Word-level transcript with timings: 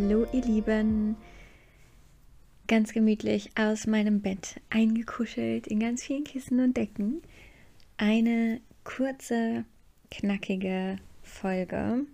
Hallo 0.00 0.28
ihr 0.32 0.42
Lieben. 0.44 1.16
Ganz 2.68 2.92
gemütlich 2.92 3.50
aus 3.58 3.88
meinem 3.88 4.20
Bett 4.20 4.60
eingekuschelt 4.70 5.66
in 5.66 5.80
ganz 5.80 6.04
vielen 6.04 6.22
Kissen 6.22 6.60
und 6.60 6.76
Decken. 6.76 7.20
Eine 7.96 8.60
kurze, 8.84 9.64
knackige 10.12 10.98
Folge. 11.22 12.06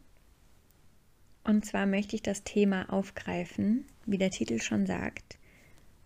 Und 1.44 1.66
zwar 1.66 1.84
möchte 1.84 2.16
ich 2.16 2.22
das 2.22 2.42
Thema 2.42 2.90
aufgreifen, 2.90 3.84
wie 4.06 4.16
der 4.16 4.30
Titel 4.30 4.62
schon 4.62 4.86
sagt, 4.86 5.38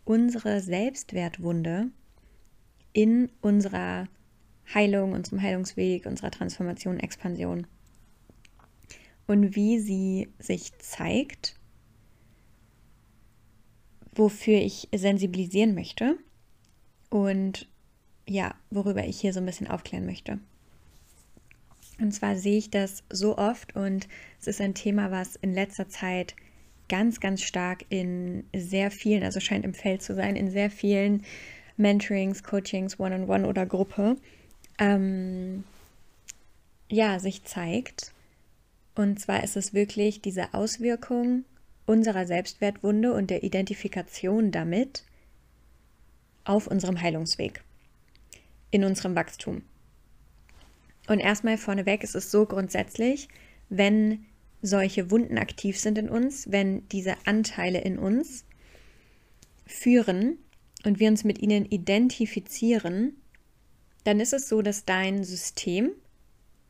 unsere 0.04 0.60
Selbstwertwunde 0.60 1.92
in 2.92 3.30
unserer 3.40 4.08
Heilung, 4.74 5.12
unserem 5.12 5.40
Heilungsweg, 5.42 6.06
unserer 6.06 6.32
Transformation, 6.32 6.98
Expansion 6.98 7.68
und 9.28 9.54
wie 9.54 9.78
sie 9.78 10.28
sich 10.40 10.76
zeigt, 10.78 11.54
wofür 14.18 14.58
ich 14.58 14.88
sensibilisieren 14.94 15.74
möchte 15.74 16.18
und 17.08 17.68
ja, 18.26 18.54
worüber 18.70 19.04
ich 19.04 19.20
hier 19.20 19.32
so 19.32 19.40
ein 19.40 19.46
bisschen 19.46 19.68
aufklären 19.68 20.04
möchte. 20.04 20.38
Und 22.00 22.12
zwar 22.12 22.36
sehe 22.36 22.58
ich 22.58 22.70
das 22.70 23.02
so 23.10 23.38
oft 23.38 23.74
und 23.74 24.06
es 24.40 24.46
ist 24.46 24.60
ein 24.60 24.74
Thema, 24.74 25.10
was 25.10 25.36
in 25.36 25.52
letzter 25.52 25.88
Zeit 25.88 26.36
ganz, 26.88 27.20
ganz 27.20 27.42
stark 27.42 27.84
in 27.88 28.44
sehr 28.54 28.90
vielen, 28.90 29.22
also 29.22 29.40
scheint 29.40 29.64
im 29.64 29.74
Feld 29.74 30.02
zu 30.02 30.14
sein, 30.14 30.36
in 30.36 30.50
sehr 30.50 30.70
vielen 30.70 31.24
Mentorings, 31.76 32.42
Coachings, 32.42 32.98
One-on-One 32.98 33.44
-on 33.44 33.44
-One 33.44 33.48
oder 33.48 33.66
Gruppe, 33.66 34.16
ähm, 34.78 35.64
ja, 36.90 37.18
sich 37.18 37.44
zeigt. 37.44 38.12
Und 38.94 39.20
zwar 39.20 39.44
ist 39.44 39.56
es 39.56 39.74
wirklich 39.74 40.20
diese 40.22 40.54
Auswirkung 40.54 41.44
unserer 41.88 42.26
Selbstwertwunde 42.26 43.14
und 43.14 43.30
der 43.30 43.42
Identifikation 43.42 44.50
damit 44.50 45.04
auf 46.44 46.66
unserem 46.66 47.00
Heilungsweg, 47.00 47.62
in 48.70 48.84
unserem 48.84 49.14
Wachstum. 49.16 49.62
Und 51.06 51.20
erstmal 51.20 51.56
vorneweg 51.56 52.04
ist 52.04 52.14
es 52.14 52.30
so 52.30 52.44
grundsätzlich, 52.44 53.28
wenn 53.70 54.26
solche 54.60 55.10
Wunden 55.10 55.38
aktiv 55.38 55.78
sind 55.78 55.96
in 55.96 56.10
uns, 56.10 56.50
wenn 56.52 56.86
diese 56.90 57.14
Anteile 57.24 57.80
in 57.80 57.98
uns 57.98 58.44
führen 59.66 60.36
und 60.84 61.00
wir 61.00 61.08
uns 61.08 61.24
mit 61.24 61.40
ihnen 61.40 61.64
identifizieren, 61.64 63.16
dann 64.04 64.20
ist 64.20 64.34
es 64.34 64.48
so, 64.48 64.60
dass 64.60 64.84
dein 64.84 65.24
System 65.24 65.92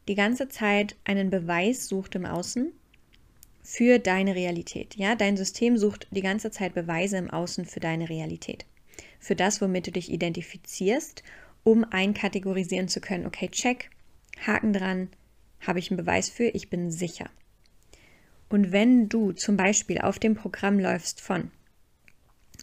die 0.07 0.15
ganze 0.15 0.49
Zeit 0.49 0.97
einen 1.05 1.31
Beweis 1.31 1.89
sucht 1.89 2.15
im 2.15 2.25
Außen 2.25 2.73
für 3.63 3.99
deine 3.99 4.35
Realität. 4.35 4.97
Ja, 4.97 5.15
dein 5.15 5.37
System 5.37 5.77
sucht 5.77 6.07
die 6.11 6.23
ganze 6.23 6.51
Zeit 6.51 6.75
Beweise 6.75 7.19
im 7.19 7.31
Außen 7.31 7.65
für 7.65 7.81
deine 7.81 8.09
Realität. 8.09 8.65
Für 9.21 9.37
das, 9.37 9.61
womit 9.61 9.87
du 9.87 9.93
dich 9.93 10.11
identifizierst, 10.11 11.23
um 11.65 11.85
einkategorisieren 11.85 12.89
zu 12.89 13.01
können, 13.01 13.27
okay, 13.27 13.49
check, 13.49 13.91
Haken 14.47 14.73
dran, 14.73 15.09
habe 15.61 15.79
ich 15.79 15.91
einen 15.91 15.99
Beweis 15.99 16.31
für, 16.31 16.45
ich 16.45 16.71
bin 16.71 16.91
sicher. 16.91 17.29
Und 18.49 18.73
wenn 18.73 19.09
du 19.09 19.33
zum 19.33 19.57
Beispiel 19.57 19.99
auf 19.99 20.19
dem 20.19 20.35
Programm 20.35 20.79
läufst 20.79 21.21
von, 21.21 21.51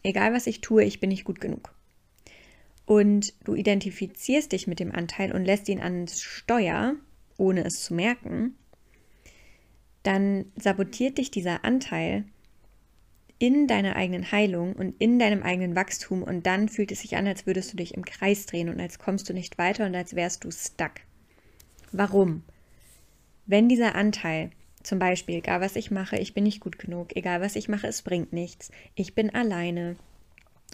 egal 0.04 0.34
was 0.34 0.48
ich 0.48 0.62
tue, 0.62 0.84
ich 0.84 1.00
bin 1.00 1.10
nicht 1.10 1.26
gut 1.26 1.40
genug, 1.40 1.74
und 2.86 3.34
du 3.44 3.56
identifizierst 3.56 4.52
dich 4.52 4.68
mit 4.68 4.80
dem 4.80 4.92
Anteil 4.92 5.32
und 5.32 5.44
lässt 5.44 5.68
ihn 5.70 5.82
ans 5.82 6.22
Steuer, 6.22 6.96
ohne 7.38 7.66
es 7.66 7.84
zu 7.84 7.94
merken, 7.94 8.56
dann 10.06 10.46
sabotiert 10.56 11.18
dich 11.18 11.32
dieser 11.32 11.66
Anteil 11.66 12.26
in 13.38 13.68
deiner 13.68 13.96
eigenen 13.96 14.32
Heilung 14.32 14.74
und 14.74 14.96
in 15.00 15.20
deinem 15.20 15.44
eigenen 15.44 15.76
Wachstum 15.76 16.24
und 16.24 16.46
dann 16.46 16.70
fühlt 16.70 16.92
es 16.92 17.02
sich 17.02 17.18
an, 17.18 17.28
als 17.28 17.46
würdest 17.46 17.74
du 17.74 17.78
dich 17.78 17.94
im 17.94 18.06
Kreis 18.06 18.46
drehen 18.46 18.70
und 18.70 18.80
als 18.80 19.00
kommst 19.00 19.30
du 19.30 19.34
nicht 19.34 19.58
weiter 19.58 19.86
und 19.86 19.96
als 19.96 20.16
wärst 20.16 20.44
du 20.44 20.52
stuck. 20.52 20.94
Warum? 21.92 22.44
Wenn 23.46 23.68
dieser 23.68 23.96
Anteil 23.96 24.52
zum 24.84 25.00
Beispiel, 25.00 25.36
egal 25.36 25.62
was 25.62 25.76
ich 25.76 25.92
mache, 25.92 26.18
ich 26.18 26.34
bin 26.34 26.44
nicht 26.44 26.62
gut 26.62 26.80
genug, 26.80 27.16
egal 27.16 27.42
was 27.42 27.56
ich 27.56 27.68
mache, 27.68 27.88
es 27.88 28.04
bringt 28.04 28.32
nichts, 28.32 28.72
ich 28.96 29.16
bin 29.16 29.34
alleine, 29.34 29.98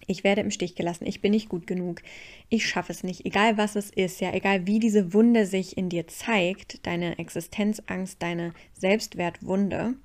ich 0.08 0.24
werde 0.24 0.42
im 0.42 0.52
Stich 0.52 0.76
gelassen, 0.76 1.06
ich 1.06 1.22
bin 1.22 1.32
nicht 1.32 1.50
gut 1.50 1.68
genug, 1.68 2.02
ich 2.50 2.68
schaffe 2.68 2.92
es 2.92 3.04
nicht, 3.04 3.26
egal 3.26 3.58
was 3.58 3.76
es 3.76 3.90
ist, 3.90 4.22
ja, 4.22 4.34
egal 4.34 4.68
wie 4.68 4.80
diese 4.80 5.14
Wunde 5.14 5.46
sich 5.46 5.78
in 5.78 5.90
dir 5.90 6.08
zeigt, 6.08 6.86
deine 6.86 7.20
Existenzangst, 7.20 8.22
deine 8.22 8.54
Selbstwertwunde, 8.74 9.96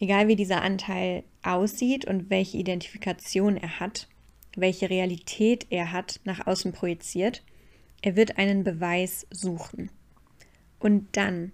egal 0.00 0.28
wie 0.28 0.36
dieser 0.36 0.62
Anteil 0.62 1.24
aussieht 1.42 2.04
und 2.04 2.30
welche 2.30 2.58
Identifikation 2.58 3.56
er 3.56 3.80
hat, 3.80 4.08
welche 4.56 4.90
Realität 4.90 5.66
er 5.70 5.92
hat, 5.92 6.20
nach 6.24 6.46
außen 6.46 6.72
projiziert, 6.72 7.42
er 8.02 8.16
wird 8.16 8.38
einen 8.38 8.64
Beweis 8.64 9.26
suchen. 9.30 9.90
Und 10.78 11.16
dann 11.16 11.52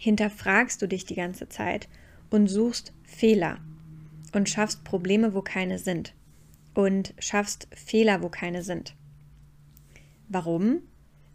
hinterfragst 0.00 0.80
du 0.80 0.86
dich 0.86 1.04
die 1.04 1.16
ganze 1.16 1.48
Zeit 1.48 1.88
und 2.30 2.46
suchst 2.46 2.92
Fehler 3.02 3.58
und 4.36 4.50
schaffst 4.50 4.84
Probleme, 4.84 5.32
wo 5.32 5.40
keine 5.40 5.78
sind. 5.78 6.14
Und 6.74 7.14
schaffst 7.18 7.68
Fehler, 7.74 8.22
wo 8.22 8.28
keine 8.28 8.62
sind. 8.62 8.94
Warum? 10.28 10.82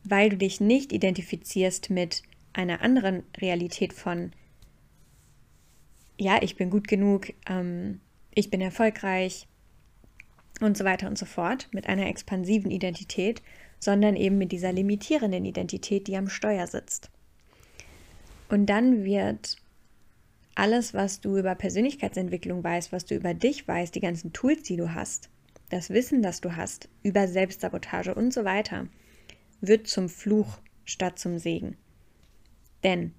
Weil 0.04 0.30
du 0.30 0.38
dich 0.38 0.62
nicht 0.62 0.94
identifizierst 0.94 1.90
mit 1.90 2.22
einer 2.54 2.82
anderen 2.82 3.24
Realität 3.40 3.94
von, 3.94 4.32
ja, 6.20 6.44
ich 6.44 6.58
bin 6.58 6.70
gut 6.70 6.88
genug, 6.88 7.34
ähm, 7.50 8.02
ich 8.36 8.52
bin 8.52 8.62
erfolgreich 8.62 9.48
und 10.60 10.78
so 10.78 10.86
weiter 10.86 11.08
und 11.08 11.18
so 11.18 11.26
fort, 11.26 11.70
mit 11.72 11.88
einer 11.88 12.06
expansiven 12.06 12.70
Identität, 12.70 13.42
sondern 13.80 14.16
eben 14.16 14.38
mit 14.38 14.52
dieser 14.52 14.72
limitierenden 14.72 15.46
Identität, 15.46 16.06
die 16.06 16.18
am 16.18 16.30
Steuer 16.30 16.68
sitzt. 16.68 17.10
Und 18.48 18.68
dann 18.68 19.04
wird 19.04 19.58
alles, 20.62 20.94
was 20.94 21.22
du 21.22 21.40
über 21.40 21.56
Persönlichkeitsentwicklung 21.56 22.64
weißt, 22.64 22.92
was 22.92 23.06
du 23.06 23.16
über 23.16 23.34
dich 23.34 23.68
weißt, 23.68 23.96
die 23.96 24.00
ganzen 24.00 24.32
Tools, 24.32 24.62
die 24.62 24.78
du 24.78 24.94
hast, 24.94 25.32
das 25.72 25.90
Wissen, 25.90 26.22
das 26.22 26.40
du 26.40 26.56
hast, 26.56 26.88
über 27.02 27.28
Selbstsabotage 27.28 28.14
und 28.14 28.32
so 28.32 28.46
weiter, 28.46 28.88
wird 29.60 29.88
zum 29.88 30.08
Fluch 30.08 30.60
statt 30.86 31.18
zum 31.18 31.40
Segen. 31.40 31.78
Denn 32.84 33.12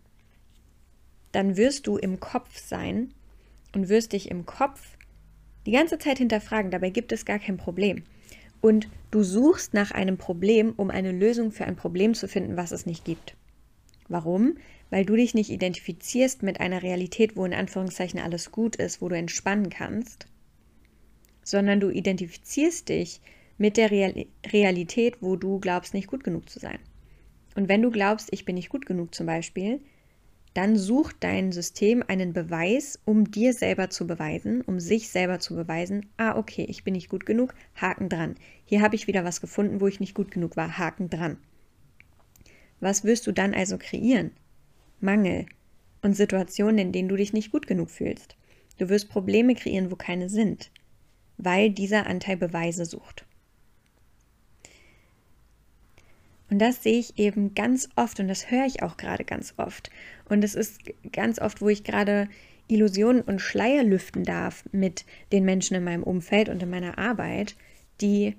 dann 1.33 1.57
wirst 1.57 1.89
du 1.89 1.97
im 1.97 2.21
Kopf 2.21 2.61
sein 2.61 3.13
und 3.75 3.89
wirst 3.89 4.13
dich 4.13 4.31
im 4.31 4.47
Kopf 4.47 4.97
die 5.67 5.73
ganze 5.73 5.99
Zeit 5.99 6.19
hinterfragen. 6.19 6.71
Dabei 6.71 6.91
gibt 6.91 7.11
es 7.11 7.25
gar 7.25 7.41
kein 7.41 7.57
Problem. 7.57 8.05
Und 8.61 8.89
du 9.11 9.25
suchst 9.25 9.75
nach 9.75 9.91
einem 9.91 10.17
Problem, 10.17 10.75
um 10.77 10.91
eine 10.91 11.11
Lösung 11.11 11.51
für 11.51 11.65
ein 11.65 11.75
Problem 11.75 12.15
zu 12.15 12.29
finden, 12.29 12.57
was 12.57 12.71
es 12.71 12.87
nicht 12.87 13.05
gibt. 13.05 13.35
Warum? 14.09 14.55
weil 14.93 15.07
du 15.07 15.17
dich 15.17 15.33
nicht 15.33 15.49
identifizierst 15.49 16.43
mit 16.43 16.61
einer 16.61 16.83
Realität, 16.83 17.35
wo 17.35 17.47
in 17.47 17.55
Anführungszeichen 17.55 18.21
alles 18.21 18.53
gut 18.53 18.77
ist, 18.77 19.01
wo 19.01 19.09
du 19.09 19.17
entspannen 19.17 19.71
kannst, 19.71 20.27
sondern 21.43 21.81
du 21.81 21.89
identifizierst 21.89 22.91
dich 22.91 23.23
mit 23.57 23.79
der 23.79 23.91
Real 23.91 24.27
Realität, 24.47 25.17
wo 25.23 25.37
du 25.37 25.59
glaubst, 25.61 25.95
nicht 25.95 26.09
gut 26.09 26.23
genug 26.25 26.51
zu 26.51 26.59
sein. 26.59 26.79
Und 27.55 27.71
wenn 27.71 27.81
du 27.81 27.91
glaubst, 27.91 28.29
ich 28.33 28.45
bin 28.45 28.55
nicht 28.55 28.69
gut 28.69 28.85
genug 28.85 29.15
zum 29.15 29.25
Beispiel, 29.25 29.81
dann 30.53 30.77
sucht 30.77 31.17
dein 31.21 31.53
System 31.53 32.05
einen 32.07 32.35
Beweis, 32.35 33.01
um 33.07 33.31
dir 33.31 33.55
selber 33.55 33.89
zu 33.89 34.07
beweisen, 34.07 34.61
um 34.61 34.79
sich 34.79 35.09
selber 35.09 35.39
zu 35.39 35.57
beweisen, 35.57 36.05
ah, 36.19 36.37
okay, 36.37 36.67
ich 36.69 36.85
bin 36.85 36.93
nicht 36.93 37.09
gut 37.09 37.25
genug, 37.25 37.55
Haken 37.77 38.11
dran. 38.11 38.35
Hier 38.67 38.83
habe 38.83 38.95
ich 38.95 39.07
wieder 39.07 39.25
was 39.25 39.41
gefunden, 39.41 39.81
wo 39.81 39.87
ich 39.87 40.01
nicht 40.01 40.15
gut 40.15 40.31
genug 40.31 40.59
war, 40.59 40.77
Haken 40.77 41.09
dran. 41.09 41.39
Was 42.83 43.05
wirst 43.05 43.29
du 43.29 43.33
dann 43.33 43.55
also 43.55 43.79
kreieren? 43.79 44.33
Mangel 44.99 45.47
und 46.03 46.17
Situationen, 46.17 46.79
in 46.79 46.93
denen 46.93 47.09
du 47.09 47.15
dich 47.15 47.33
nicht 47.33 47.53
gut 47.53 47.69
genug 47.69 47.91
fühlst. 47.91 48.35
Du 48.77 48.89
wirst 48.89 49.09
Probleme 49.09 49.55
kreieren, 49.55 49.93
wo 49.93 49.95
keine 49.95 50.29
sind, 50.29 50.73
weil 51.37 51.71
dieser 51.71 52.09
Anteil 52.09 52.37
Beweise 52.37 52.85
sucht. 52.85 53.25
Und 56.51 56.59
das 56.59 56.83
sehe 56.83 56.99
ich 56.99 57.21
eben 57.21 57.55
ganz 57.55 57.89
oft 57.95 58.19
und 58.19 58.27
das 58.27 58.51
höre 58.51 58.67
ich 58.67 58.83
auch 58.83 58.97
gerade 58.97 59.23
ganz 59.23 59.55
oft. 59.59 59.91
Und 60.29 60.43
es 60.43 60.57
ist 60.57 60.81
ganz 61.13 61.39
oft, 61.41 61.61
wo 61.61 61.69
ich 61.69 61.85
gerade 61.85 62.29
Illusionen 62.67 63.23
und 63.23 63.41
Schleier 63.41 63.85
lüften 63.85 64.25
darf 64.25 64.65
mit 64.73 65.05
den 65.31 65.45
Menschen 65.45 65.77
in 65.77 65.85
meinem 65.85 66.03
Umfeld 66.03 66.49
und 66.49 66.61
in 66.61 66.71
meiner 66.71 66.99
Arbeit, 66.99 67.55
die 68.01 68.35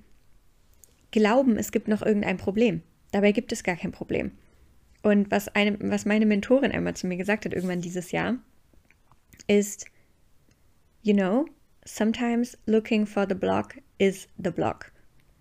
glauben, 1.12 1.56
es 1.58 1.72
gibt 1.72 1.88
noch 1.88 2.02
irgendein 2.02 2.36
Problem. 2.36 2.82
Dabei 3.14 3.32
gibt 3.32 3.52
es 3.52 3.64
gar 3.64 3.76
kein 3.76 3.92
Problem. 3.92 4.32
Und 5.04 5.30
was, 5.30 5.48
eine, 5.50 5.78
was 5.80 6.06
meine 6.06 6.26
Mentorin 6.26 6.72
einmal 6.72 6.96
zu 6.96 7.06
mir 7.06 7.16
gesagt 7.16 7.46
hat, 7.46 7.54
irgendwann 7.54 7.80
dieses 7.80 8.12
Jahr, 8.12 8.40
ist, 9.46 9.86
you 11.04 11.14
know, 11.14 11.46
sometimes 11.86 12.58
looking 12.66 13.06
for 13.06 13.28
the 13.30 13.36
block 13.36 13.76
is 14.00 14.28
the 14.44 14.50
block. 14.50 14.92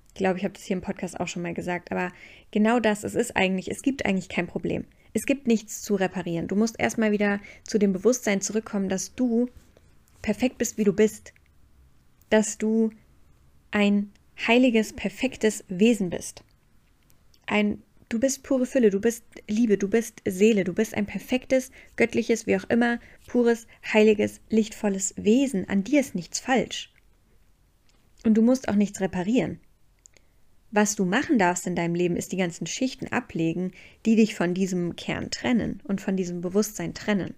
Ich 0.08 0.14
glaube, 0.16 0.36
ich 0.36 0.44
habe 0.44 0.52
das 0.52 0.64
hier 0.64 0.76
im 0.76 0.82
Podcast 0.82 1.18
auch 1.18 1.28
schon 1.28 1.40
mal 1.40 1.54
gesagt, 1.54 1.90
aber 1.90 2.12
genau 2.50 2.78
das, 2.78 3.04
es 3.04 3.14
ist 3.14 3.36
eigentlich, 3.36 3.70
es 3.70 3.80
gibt 3.80 4.04
eigentlich 4.04 4.28
kein 4.28 4.46
Problem. 4.46 4.84
Es 5.14 5.24
gibt 5.24 5.46
nichts 5.46 5.80
zu 5.80 5.94
reparieren. 5.94 6.48
Du 6.48 6.56
musst 6.56 6.78
erstmal 6.78 7.10
wieder 7.10 7.40
zu 7.64 7.78
dem 7.78 7.94
Bewusstsein 7.94 8.42
zurückkommen, 8.42 8.90
dass 8.90 9.14
du 9.14 9.48
perfekt 10.20 10.58
bist, 10.58 10.76
wie 10.76 10.84
du 10.84 10.92
bist. 10.92 11.32
Dass 12.28 12.58
du 12.58 12.90
ein 13.70 14.12
heiliges, 14.46 14.92
perfektes 14.92 15.64
Wesen 15.68 16.10
bist. 16.10 16.44
Ein 17.46 17.82
du 18.12 18.20
bist 18.20 18.42
pure 18.42 18.66
Fülle, 18.66 18.90
du 18.90 19.00
bist 19.00 19.24
Liebe, 19.48 19.78
du 19.78 19.88
bist 19.88 20.20
Seele, 20.26 20.64
du 20.64 20.74
bist 20.74 20.94
ein 20.94 21.06
perfektes, 21.06 21.70
göttliches, 21.96 22.46
wie 22.46 22.56
auch 22.56 22.68
immer, 22.68 23.00
pures, 23.26 23.66
heiliges, 23.90 24.40
lichtvolles 24.50 25.14
Wesen. 25.16 25.68
An 25.68 25.82
dir 25.82 26.00
ist 26.00 26.14
nichts 26.14 26.38
falsch. 26.38 26.92
Und 28.24 28.34
du 28.34 28.42
musst 28.42 28.68
auch 28.68 28.74
nichts 28.74 29.00
reparieren. 29.00 29.60
Was 30.70 30.94
du 30.94 31.04
machen 31.04 31.38
darfst 31.38 31.66
in 31.66 31.76
deinem 31.76 31.94
Leben, 31.94 32.16
ist 32.16 32.32
die 32.32 32.38
ganzen 32.38 32.66
Schichten 32.66 33.08
ablegen, 33.08 33.72
die 34.06 34.16
dich 34.16 34.34
von 34.34 34.54
diesem 34.54 34.96
Kern 34.96 35.30
trennen 35.30 35.80
und 35.84 36.00
von 36.00 36.16
diesem 36.16 36.40
Bewusstsein 36.40 36.94
trennen. 36.94 37.34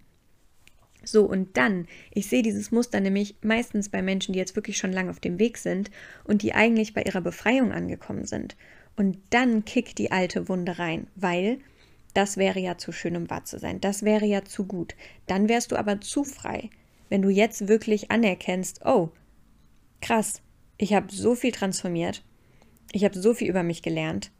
So, 1.05 1.25
und 1.25 1.57
dann, 1.57 1.87
ich 2.13 2.29
sehe 2.29 2.43
dieses 2.43 2.71
Muster 2.71 3.01
nämlich 3.01 3.37
meistens 3.43 3.89
bei 3.89 4.03
Menschen, 4.03 4.33
die 4.33 4.39
jetzt 4.39 4.57
wirklich 4.57 4.79
schon 4.79 4.93
lange 4.93 5.11
auf 5.11 5.21
dem 5.21 5.39
Weg 5.39 5.59
sind 5.59 5.91
und 6.25 6.43
die 6.43 6.55
eigentlich 6.55 6.95
bei 6.95 7.03
ihrer 7.03 7.21
Befreiung 7.21 7.73
angekommen 7.73 8.25
sind. 8.25 8.57
Und 8.97 9.19
dann 9.31 9.65
kickt 9.65 9.99
die 9.99 10.13
alte 10.13 10.49
Wunde 10.49 10.79
rein, 10.79 11.09
weil 11.17 11.59
das 12.15 12.37
wäre 12.37 12.61
ja 12.61 12.79
zu 12.79 12.93
schön, 12.93 13.17
um 13.17 13.29
wahr 13.29 13.45
zu 13.45 13.59
sein. 13.59 13.81
Das 13.81 14.05
wäre 14.05 14.25
ja 14.25 14.45
zu 14.45 14.65
gut. 14.65 14.95
Dann 15.27 15.49
wärst 15.49 15.73
du 15.73 15.77
aber 15.77 16.01
zu 16.01 16.23
frei, 16.23 16.71
wenn 17.09 17.23
du 17.23 17.29
jetzt 17.29 17.69
wirklich 17.69 18.11
anerkennst, 18.11 18.85
oh, 18.85 19.11
krass, 20.01 20.41
ich 20.79 20.95
habe 20.95 21.13
so 21.13 21.35
viel 21.35 21.53
transformiert, 21.53 22.23
ich 22.93 23.05
habe 23.05 23.19
so 23.19 23.35
viel 23.35 23.49
über 23.49 23.63
mich 23.63 23.83
gelernt, 23.83 24.31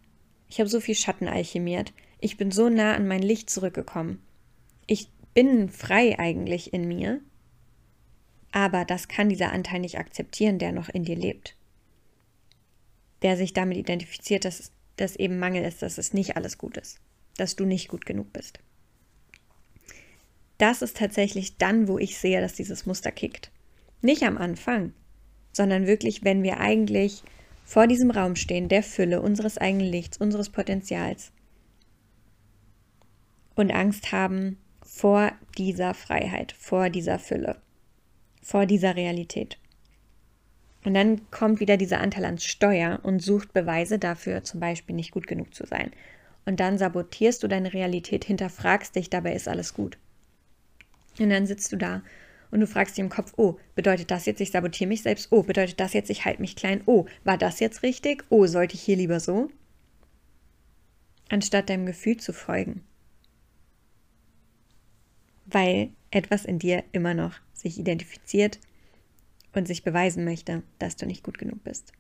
ich 0.49 0.61
habe 0.61 0.69
so 0.69 0.81
viel 0.81 0.95
Schatten 0.95 1.27
alchemiert, 1.27 1.93
ich 2.21 2.37
bin 2.37 2.51
so 2.51 2.69
nah 2.69 2.95
an 2.95 3.09
mein 3.09 3.23
Licht 3.23 3.51
zurückgekommen. 3.51 4.23
Ich 4.87 5.11
bin 5.35 5.69
frei 5.69 6.19
eigentlich 6.19 6.73
in 6.73 6.87
mir, 6.87 7.21
aber 8.53 8.85
das 8.85 9.09
kann 9.09 9.29
dieser 9.29 9.53
Anteil 9.53 9.81
nicht 9.81 9.99
akzeptieren, 9.99 10.59
der 10.59 10.73
noch 10.73 10.89
in 10.89 11.05
dir 11.05 11.17
lebt. 11.17 11.57
Der 13.25 13.37
sich 13.37 13.53
damit 13.53 13.77
identifiziert, 13.77 14.45
dass 14.45 14.71
das 14.97 15.17
eben 15.17 15.41
Mangel 15.41 15.65
ist, 15.65 15.83
dass 15.83 15.99
es 15.99 16.13
nicht 16.13 16.37
alles 16.37 16.59
gut 16.59 16.77
ist, 16.77 17.01
dass 17.37 17.57
du 17.57 17.65
nicht 17.65 17.89
gut 17.89 18.07
genug 18.07 18.33
bist. 18.33 18.61
Das 20.59 20.83
ist 20.83 20.97
tatsächlich 20.99 21.57
dann, 21.57 21.89
wo 21.89 21.99
ich 21.99 22.17
sehe, 22.17 22.41
dass 22.41 22.53
dieses 22.55 22.87
Muster 22.87 23.11
kickt. 23.11 23.51
Nicht 24.03 24.23
am 24.23 24.39
Anfang, 24.39 24.93
sondern 25.53 25.87
wirklich, 25.87 26.23
wenn 26.23 26.43
wir 26.43 26.61
eigentlich 26.61 27.23
vor 27.65 27.87
diesem 27.87 28.11
Raum 28.11 28.37
stehen, 28.37 28.69
der 28.69 28.83
Fülle, 28.83 29.21
unseres 29.21 29.59
eigenen 29.59 29.87
Lichts, 29.87 30.19
unseres 30.19 30.51
Potenzials 30.51 31.33
und 33.55 33.73
Angst 33.73 34.13
haben, 34.13 34.59
vor 34.83 35.33
dieser 35.57 35.95
Freiheit, 35.95 36.53
vor 36.53 36.91
dieser 36.91 37.19
Fülle, 37.19 37.61
vor 38.43 38.67
dieser 38.67 38.97
Realität. 38.97 39.59
Und 40.85 40.95
dann 40.95 41.31
kommt 41.31 41.61
wieder 41.61 41.77
dieser 41.77 42.01
Anteil 42.01 42.25
ans 42.25 42.45
Steuer 42.45 43.01
und 43.03 43.21
sucht 43.21 43.53
Beweise 43.53 43.99
dafür, 43.99 44.45
zum 44.45 44.61
Beispiel 44.61 44.95
nicht 44.95 45.13
gut 45.13 45.27
genug 45.27 45.55
zu 45.55 45.67
sein. 45.67 45.91
Und 46.45 46.61
dann 46.61 46.77
sabotierst 46.77 47.43
du 47.43 47.49
deine 47.49 47.73
Realität, 47.73 48.25
hinterfragst 48.25 48.95
dich, 48.95 49.09
dabei 49.09 49.35
ist 49.35 49.49
alles 49.49 49.73
gut. 49.73 49.97
Und 51.19 51.31
dann 51.31 51.47
sitzt 51.47 51.73
du 51.73 51.77
da 51.77 52.03
und 52.51 52.61
du 52.61 52.67
fragst 52.67 52.97
dich 52.97 53.03
im 53.03 53.09
Kopf, 53.09 53.33
oh, 53.37 53.57
bedeutet 53.75 54.11
das 54.11 54.27
jetzt, 54.27 54.41
ich 54.41 54.51
sabotiere 54.51 54.89
mich 54.89 55.03
selbst? 55.03 55.29
Oh, 55.31 55.43
bedeutet 55.43 55.81
das 55.81 55.95
jetzt, 55.95 56.11
ich 56.11 56.25
halte 56.25 56.43
mich 56.43 56.55
klein? 56.55 56.83
Oh, 56.85 57.07
war 57.25 57.39
das 57.39 57.61
jetzt 57.61 57.83
richtig? 57.83 58.25
Oh, 58.29 58.47
sollte 58.47 58.75
ich 58.75 58.83
hier 58.83 58.97
lieber 58.97 59.21
so? 59.21 59.49
Anstatt 61.31 61.71
deinem 61.71 61.87
Gefühl 61.87 62.19
zu 62.19 62.35
folgen 62.35 62.85
weil 65.47 65.91
etwas 66.11 66.45
in 66.45 66.59
dir 66.59 66.85
immer 66.93 67.15
noch 67.15 67.35
sich 67.53 67.79
identifiziert 67.79 68.59
und 69.57 69.67
sich 69.67 69.83
beweisen 69.83 70.25
möchte, 70.25 70.63
dass 70.79 70.97
du 70.97 71.07
nicht 71.07 71.23
gut 71.23 71.39
genug 71.39 71.63
bist. 71.65 71.93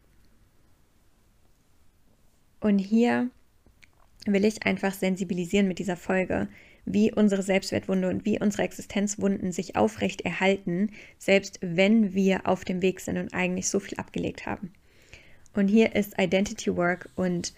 Und 2.61 2.79
hier 2.79 3.31
will 4.27 4.45
ich 4.45 4.65
einfach 4.65 4.95
sensibilisieren 4.95 5.69
mit 5.69 5.79
dieser 5.79 5.97
Folge, 5.97 6.49
wie 6.87 7.12
unsere 7.12 7.43
Selbstwertwunde 7.43 8.09
und 8.09 8.25
wie 8.25 8.41
unsere 8.41 8.62
Existenzwunden 8.62 9.53
sich 9.53 9.77
aufrecht 9.77 10.23
erhalten, 10.23 10.91
selbst 11.19 11.59
wenn 11.62 12.15
wir 12.15 12.47
auf 12.47 12.65
dem 12.65 12.83
Weg 12.83 13.01
sind 13.01 13.19
und 13.19 13.33
eigentlich 13.33 13.69
so 13.69 13.81
viel 13.81 13.99
abgelegt 13.99 14.47
haben. 14.47 14.73
Und 15.55 15.69
hier 15.69 15.95
ist 15.95 16.19
Identity 16.19 16.77
Work 16.77 17.11
und 17.17 17.55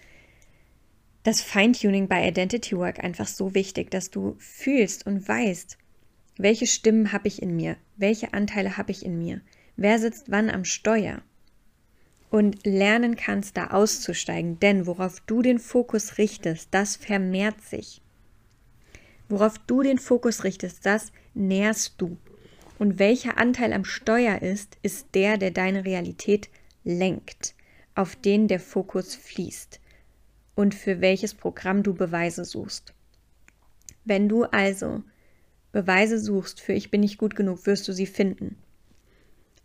das 1.23 1.41
Feintuning 1.41 2.07
bei 2.07 2.27
Identity 2.27 2.77
Work 2.77 3.03
einfach 3.03 3.27
so 3.27 3.53
wichtig, 3.53 3.91
dass 3.91 4.11
du 4.11 4.35
fühlst 4.39 5.05
und 5.05 5.27
weißt, 5.27 5.77
welche 6.37 6.67
Stimmen 6.67 7.11
habe 7.11 7.27
ich 7.27 7.41
in 7.41 7.55
mir, 7.55 7.75
welche 7.97 8.33
Anteile 8.33 8.77
habe 8.77 8.91
ich 8.91 9.03
in 9.03 9.17
mir, 9.17 9.41
wer 9.77 9.99
sitzt 9.99 10.29
wann 10.29 10.49
am 10.49 10.65
Steuer. 10.65 11.21
Und 12.29 12.65
lernen 12.65 13.15
kannst, 13.15 13.55
da 13.55 13.67
auszusteigen, 13.67 14.59
denn 14.59 14.85
worauf 14.85 15.21
du 15.21 15.41
den 15.41 15.59
Fokus 15.59 16.17
richtest, 16.17 16.67
das 16.71 16.97
vermehrt 16.97 17.61
sich. 17.61 18.01
Worauf 19.29 19.57
du 19.59 19.81
den 19.81 19.97
Fokus 19.97 20.43
richtest, 20.43 20.85
das 20.85 21.13
nährst 21.33 21.95
du. 21.99 22.17
Und 22.79 22.99
welcher 22.99 23.37
Anteil 23.37 23.71
am 23.71 23.85
Steuer 23.85 24.41
ist, 24.41 24.77
ist 24.83 25.07
der, 25.13 25.37
der 25.37 25.51
deine 25.51 25.85
Realität 25.85 26.49
lenkt, 26.83 27.55
auf 27.95 28.15
den 28.15 28.47
der 28.47 28.59
Fokus 28.59 29.15
fließt 29.15 29.79
und 30.55 30.73
für 30.73 31.01
welches 31.01 31.33
Programm 31.33 31.83
du 31.83 31.93
Beweise 31.93 32.43
suchst. 32.43 32.93
Wenn 34.05 34.27
du 34.27 34.43
also 34.43 35.03
Beweise 35.71 36.19
suchst 36.19 36.61
für 36.61 36.73
ich 36.73 36.89
bin 36.89 37.01
nicht 37.01 37.17
gut 37.17 37.35
genug, 37.35 37.65
wirst 37.65 37.87
du 37.87 37.93
sie 37.93 38.07
finden. 38.07 38.57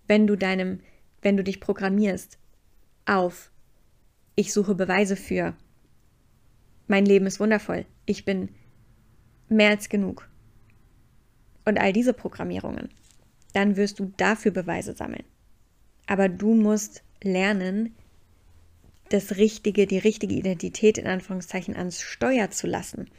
Wenn 0.06 0.26
du 0.26 0.37
deinem, 0.37 0.81
wenn 1.20 1.37
du 1.37 1.44
dich 1.44 1.60
programmierst 1.60 2.38
auf 3.06 3.50
ich 4.34 4.52
suche 4.52 4.75
Beweise 4.75 5.16
für 5.16 5.54
mein 6.87 7.06
Leben 7.06 7.26
ist 7.26 7.40
wundervoll, 7.40 7.87
ich 8.06 8.25
bin 8.25 8.49
mehr 9.49 9.70
als 9.70 9.88
genug 9.88 10.28
und 11.64 11.78
all 11.78 11.93
diese 11.93 12.12
Programmierungen, 12.12 12.88
dann 13.52 13.76
wirst 13.76 13.99
du 13.99 14.12
dafür 14.16 14.50
Beweise 14.50 14.94
sammeln. 14.94 15.25
Aber 16.06 16.28
du 16.28 16.55
musst 16.55 17.02
lernen, 17.22 17.94
das 19.10 19.36
richtige, 19.36 19.86
die 19.86 19.98
richtige 19.98 20.34
Identität 20.34 20.96
in 20.96 21.06
Anführungszeichen 21.06 21.77
ans 21.77 22.00
Steuer 22.00 22.50
zu 22.50 22.67
lassen 22.67 23.10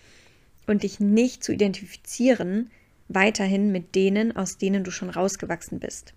und 0.65 0.84
dich 0.84 1.00
nicht 1.00 1.43
zu 1.43 1.53
identifizieren 1.53 2.72
weiterhin 3.10 3.72
mit 3.72 3.96
denen, 3.96 4.36
aus 4.36 4.58
denen 4.58 4.84
du 4.84 4.89
schon 4.89 5.10
rausgewachsen 5.10 5.79
bist. 5.79 6.13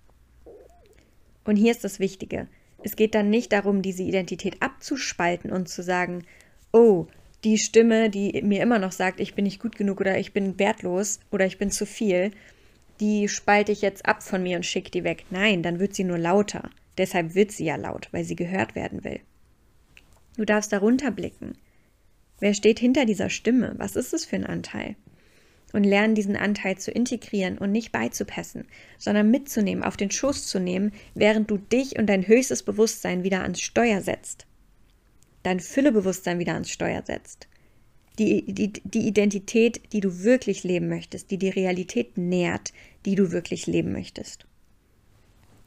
Und 1.47 1.57
hier 1.57 1.71
ist 1.71 1.85
das 1.85 2.01
Wichtige. 2.01 2.49
Es 2.83 2.97
geht 2.97 3.15
dann 3.15 3.31
nicht 3.31 3.53
darum, 3.53 3.81
diese 3.81 4.03
Identität 4.03 4.61
abzuspalten 4.61 5.51
und 5.51 5.69
zu 5.69 5.83
sagen, 5.83 6.25
oh, 6.73 7.07
die 7.45 7.59
Stimme, 7.59 8.11
die 8.11 8.43
mir 8.43 8.63
immer 8.63 8.79
noch 8.79 8.93
sagt, 8.93 9.21
ich 9.21 9.35
bin 9.35 9.45
nicht 9.45 9.61
gut 9.61 9.77
genug 9.77 10.01
oder 10.01 10.19
ich 10.19 10.33
bin 10.33 10.59
wertlos 10.59 11.21
oder 11.31 11.47
ich 11.47 11.59
bin 11.59 11.71
zu 11.71 11.87
viel, 11.87 12.33
die 13.01 13.29
spalte 13.29 13.73
ich 13.73 13.83
jetzt 13.83 14.07
ab 14.07 14.23
von 14.23 14.43
mir 14.43 14.57
und 14.57 14.67
schicke 14.67 14.91
die 14.91 15.05
weg. 15.05 15.25
Nein, 15.31 15.63
dann 15.63 15.79
wird 15.79 15.95
sie 15.95 16.05
nur 16.05 16.19
lauter. 16.19 16.71
Deshalb 16.99 17.35
wird 17.35 17.53
sie 17.53 17.67
ja 17.67 17.77
laut, 17.77 18.09
weil 18.11 18.25
sie 18.25 18.37
gehört 18.37 18.75
werden 18.75 19.05
will. 19.05 19.21
Du 20.37 20.45
darfst 20.45 20.73
darunter 20.73 21.11
blicken. 21.11 21.57
Wer 22.41 22.55
steht 22.55 22.79
hinter 22.79 23.05
dieser 23.05 23.31
Stimme? 23.31 23.75
Was 23.77 23.97
ist 23.97 24.13
es 24.13 24.25
für 24.25 24.37
ein 24.37 24.47
Anteil? 24.47 24.97
Und 25.73 25.85
lernen, 25.85 26.15
diesen 26.15 26.37
Anteil 26.37 26.79
zu 26.79 26.91
integrieren 26.91 27.59
und 27.59 27.73
nicht 27.73 27.93
beizupassen, 27.93 28.67
sondern 28.99 29.31
mitzunehmen, 29.31 29.85
auf 29.85 29.97
den 29.97 30.11
Schoß 30.11 30.47
zu 30.47 30.59
nehmen, 30.59 30.93
während 31.15 31.51
du 31.51 31.59
dich 31.59 31.99
und 31.99 32.07
dein 32.07 32.27
höchstes 32.27 32.63
Bewusstsein 32.63 33.25
wieder 33.25 33.43
ans 33.43 33.61
Steuer 33.61 34.01
setzt. 34.01 34.47
Dein 35.43 35.61
Füllebewusstsein 35.61 36.39
wieder 36.39 36.55
ans 36.55 36.71
Steuer 36.71 37.03
setzt. 37.05 37.49
Die, 38.19 38.53
die, 38.53 38.73
die 38.73 39.07
Identität, 39.07 39.93
die 39.93 40.01
du 40.01 40.23
wirklich 40.23 40.65
leben 40.65 40.89
möchtest, 40.89 41.31
die 41.31 41.39
die 41.39 41.51
Realität 41.51 42.17
nährt, 42.17 42.73
die 43.05 43.15
du 43.15 43.31
wirklich 43.31 43.67
leben 43.67 43.93
möchtest. 43.93 44.47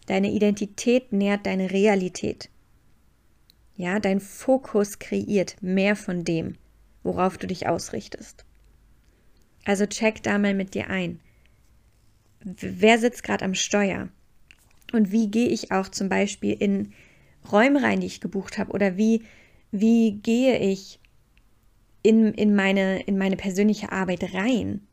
Deine 0.08 0.32
Identität 0.32 1.14
nährt 1.14 1.46
deine 1.46 1.72
Realität. 1.72 2.50
Ja, 3.76 4.00
dein 4.00 4.20
Fokus 4.20 4.98
kreiert 4.98 5.56
mehr 5.62 5.96
von 5.96 6.24
dem, 6.24 6.56
worauf 7.04 7.38
du 7.38 7.46
dich 7.46 7.68
ausrichtest. 7.68 8.44
Also 9.70 9.86
check 9.86 10.24
da 10.24 10.40
mal 10.40 10.56
mit 10.56 10.74
dir 10.74 10.90
ein. 10.90 11.20
Wer 12.42 12.98
sitzt 12.98 13.22
gerade 13.22 13.46
am 13.46 13.54
Steuer? 13.54 14.10
Und 14.94 15.12
wie 15.12 15.30
gehe 15.30 15.48
ich 15.48 15.72
auch 15.72 15.90
zum 15.90 16.10
Beispiel 16.10 16.54
in 16.60 16.92
Räume 17.52 17.84
rein, 17.84 18.00
die 18.00 18.08
ich 18.08 18.20
gebucht 18.20 18.58
habe? 18.58 18.72
Oder 18.72 18.98
wie, 18.98 19.26
wie 19.70 20.14
gehe 20.24 20.58
ich 20.58 21.00
in, 22.02 22.34
in, 22.34 22.56
meine, 22.56 23.04
in 23.04 23.20
meine 23.20 23.36
persönliche 23.36 23.92
Arbeit 23.92 24.34
rein? 24.34 24.88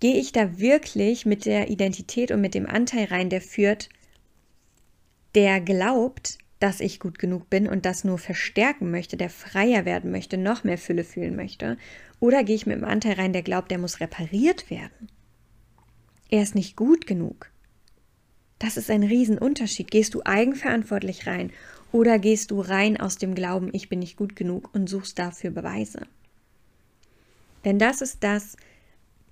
Gehe 0.00 0.16
ich 0.16 0.32
da 0.32 0.58
wirklich 0.58 1.24
mit 1.24 1.46
der 1.46 1.70
Identität 1.70 2.32
und 2.32 2.42
mit 2.42 2.52
dem 2.52 2.66
Anteil 2.66 3.06
rein, 3.06 3.30
der 3.30 3.40
führt, 3.40 3.88
der 5.34 5.62
glaubt, 5.62 6.36
dass 6.58 6.80
ich 6.80 7.00
gut 7.00 7.18
genug 7.18 7.50
bin 7.50 7.68
und 7.68 7.84
das 7.84 8.04
nur 8.04 8.18
verstärken 8.18 8.90
möchte, 8.90 9.16
der 9.16 9.30
freier 9.30 9.84
werden 9.84 10.10
möchte, 10.10 10.38
noch 10.38 10.64
mehr 10.64 10.78
Fülle 10.78 11.04
fühlen 11.04 11.36
möchte? 11.36 11.76
Oder 12.18 12.44
gehe 12.44 12.56
ich 12.56 12.66
mit 12.66 12.76
einem 12.76 12.84
Anteil 12.84 13.14
rein, 13.14 13.32
der 13.32 13.42
glaubt, 13.42 13.70
der 13.70 13.78
muss 13.78 14.00
repariert 14.00 14.70
werden? 14.70 15.10
Er 16.30 16.42
ist 16.42 16.54
nicht 16.54 16.76
gut 16.76 17.06
genug. 17.06 17.50
Das 18.58 18.76
ist 18.76 18.90
ein 18.90 19.02
Riesenunterschied. 19.02 19.90
Gehst 19.90 20.14
du 20.14 20.22
eigenverantwortlich 20.24 21.26
rein 21.26 21.52
oder 21.92 22.18
gehst 22.18 22.50
du 22.50 22.60
rein 22.60 22.98
aus 22.98 23.16
dem 23.18 23.34
Glauben, 23.34 23.70
ich 23.72 23.88
bin 23.88 23.98
nicht 23.98 24.16
gut 24.16 24.34
genug 24.34 24.74
und 24.74 24.88
suchst 24.88 25.18
dafür 25.18 25.50
Beweise? 25.50 26.06
Denn 27.64 27.78
das 27.78 28.00
ist 28.00 28.24
das, 28.24 28.56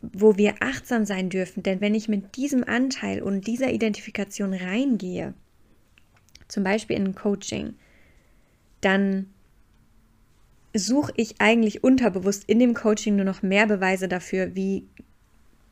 wo 0.03 0.37
wir 0.37 0.57
achtsam 0.61 1.07
sein 1.07 1.31
dürfen. 1.31 1.63
Denn 1.63 1.81
wenn 1.81 1.95
ich 1.95 2.09
mit 2.09 2.37
diesem 2.37 2.65
Anteil 2.65 3.23
und 3.23 3.47
dieser 3.47 3.73
Identifikation 3.73 4.53
reingehe, 4.53 5.35
zum 6.49 6.65
Beispiel 6.65 6.97
in 6.97 7.05
ein 7.05 7.15
Coaching, 7.15 7.75
dann 8.81 9.27
suche 10.75 11.13
ich 11.17 11.41
eigentlich 11.41 11.85
unterbewusst 11.85 12.45
in 12.47 12.59
dem 12.59 12.75
Coaching 12.75 13.17
nur 13.17 13.25
noch 13.25 13.43
mehr 13.43 13.67
Beweise 13.67 14.09
dafür, 14.09 14.55
wie, 14.55 14.87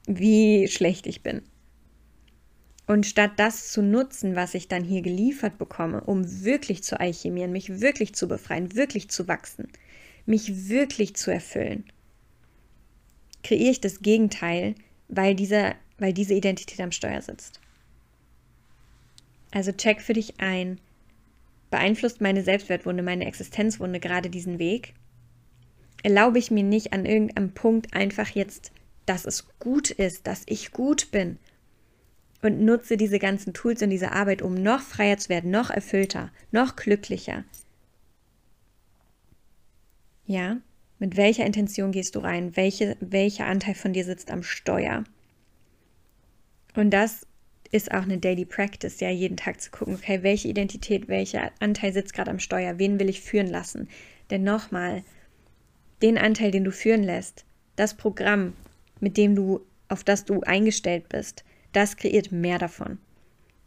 wie 0.06 0.68
schlecht 0.68 1.06
ich 1.06 1.22
bin. 1.22 1.42
Und 2.86 3.06
statt 3.06 3.32
das 3.36 3.70
zu 3.72 3.82
nutzen, 3.82 4.36
was 4.36 4.54
ich 4.54 4.68
dann 4.68 4.84
hier 4.84 5.02
geliefert 5.02 5.58
bekomme, 5.58 6.02
um 6.02 6.44
wirklich 6.44 6.82
zu 6.82 6.98
alchemieren, 6.98 7.52
mich 7.52 7.80
wirklich 7.80 8.14
zu 8.14 8.28
befreien, 8.28 8.74
wirklich 8.74 9.08
zu 9.08 9.28
wachsen, 9.28 9.68
mich 10.26 10.68
wirklich 10.68 11.14
zu 11.16 11.30
erfüllen, 11.30 11.84
kreiere 13.42 13.70
ich 13.70 13.80
das 13.80 14.00
Gegenteil, 14.00 14.74
weil, 15.08 15.34
dieser, 15.34 15.74
weil 15.98 16.12
diese 16.12 16.34
Identität 16.34 16.80
am 16.80 16.92
Steuer 16.92 17.22
sitzt. 17.22 17.61
Also 19.52 19.70
check 19.70 20.00
für 20.00 20.14
dich 20.14 20.40
ein, 20.40 20.80
beeinflusst 21.70 22.20
meine 22.20 22.42
Selbstwertwunde, 22.42 23.02
meine 23.02 23.26
Existenzwunde 23.26 24.00
gerade 24.00 24.30
diesen 24.30 24.58
Weg? 24.58 24.94
Erlaube 26.02 26.38
ich 26.38 26.50
mir 26.50 26.64
nicht 26.64 26.92
an 26.92 27.06
irgendeinem 27.06 27.52
Punkt 27.52 27.94
einfach 27.94 28.30
jetzt, 28.30 28.72
dass 29.06 29.24
es 29.24 29.46
gut 29.60 29.90
ist, 29.90 30.26
dass 30.26 30.42
ich 30.46 30.72
gut 30.72 31.10
bin 31.12 31.38
und 32.40 32.60
nutze 32.64 32.96
diese 32.96 33.18
ganzen 33.18 33.52
Tools 33.54 33.82
und 33.82 33.90
diese 33.90 34.10
Arbeit, 34.12 34.42
um 34.42 34.54
noch 34.54 34.80
freier 34.80 35.18
zu 35.18 35.28
werden, 35.28 35.50
noch 35.50 35.70
erfüllter, 35.70 36.32
noch 36.50 36.74
glücklicher. 36.74 37.44
Ja, 40.26 40.56
mit 40.98 41.16
welcher 41.16 41.44
Intention 41.44 41.92
gehst 41.92 42.14
du 42.14 42.20
rein? 42.20 42.56
Welche, 42.56 42.96
welcher 43.00 43.46
Anteil 43.46 43.74
von 43.74 43.92
dir 43.92 44.04
sitzt 44.04 44.30
am 44.30 44.42
Steuer? 44.42 45.04
Und 46.74 46.90
das 46.90 47.26
ist 47.72 47.90
auch 47.90 48.02
eine 48.02 48.18
Daily 48.18 48.44
Practice, 48.44 49.00
ja, 49.00 49.10
jeden 49.10 49.36
Tag 49.36 49.60
zu 49.60 49.70
gucken, 49.70 49.94
okay, 49.94 50.22
welche 50.22 50.48
Identität, 50.48 51.08
welcher 51.08 51.50
Anteil 51.58 51.92
sitzt 51.92 52.12
gerade 52.12 52.30
am 52.30 52.38
Steuer, 52.38 52.78
wen 52.78 53.00
will 53.00 53.08
ich 53.08 53.22
führen 53.22 53.48
lassen? 53.48 53.88
Denn 54.30 54.44
nochmal, 54.44 55.02
den 56.02 56.18
Anteil, 56.18 56.50
den 56.50 56.64
du 56.64 56.70
führen 56.70 57.02
lässt, 57.02 57.44
das 57.76 57.94
Programm, 57.94 58.52
mit 59.00 59.16
dem 59.16 59.34
du, 59.34 59.60
auf 59.88 60.04
das 60.04 60.26
du 60.26 60.42
eingestellt 60.42 61.08
bist, 61.08 61.44
das 61.72 61.96
kreiert 61.96 62.30
mehr 62.30 62.58
davon. 62.58 62.98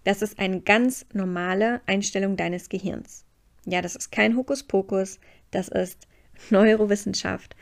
Das 0.04 0.22
ist 0.22 0.38
eine 0.38 0.62
ganz 0.62 1.08
normale 1.14 1.82
Einstellung 1.88 2.38
deines 2.38 2.70
Gehirns. 2.70 3.26
Ja, 3.66 3.82
das 3.82 3.96
ist 3.96 4.12
kein 4.12 4.38
Hokuspokus, 4.38 5.20
das 5.50 5.68
ist 5.68 6.08
Neurowissenschaft. 6.52 7.56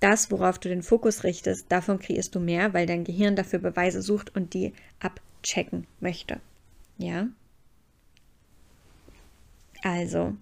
Das, 0.00 0.30
worauf 0.30 0.58
du 0.58 0.68
den 0.68 0.82
Fokus 0.82 1.22
richtest, 1.22 1.70
davon 1.70 2.00
kreierst 2.00 2.34
du 2.34 2.40
mehr, 2.40 2.74
weil 2.74 2.86
dein 2.86 3.04
Gehirn 3.04 3.36
dafür 3.36 3.60
Beweise 3.60 4.02
sucht 4.02 4.34
und 4.34 4.54
die 4.54 4.72
checken 5.42 5.86
möchte. 6.00 6.40
Ja? 6.98 7.28
Also, 9.82 10.36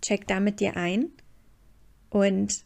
check 0.00 0.26
da 0.28 0.40
mit 0.40 0.60
dir 0.60 0.76
ein 0.76 1.10
und 2.10 2.64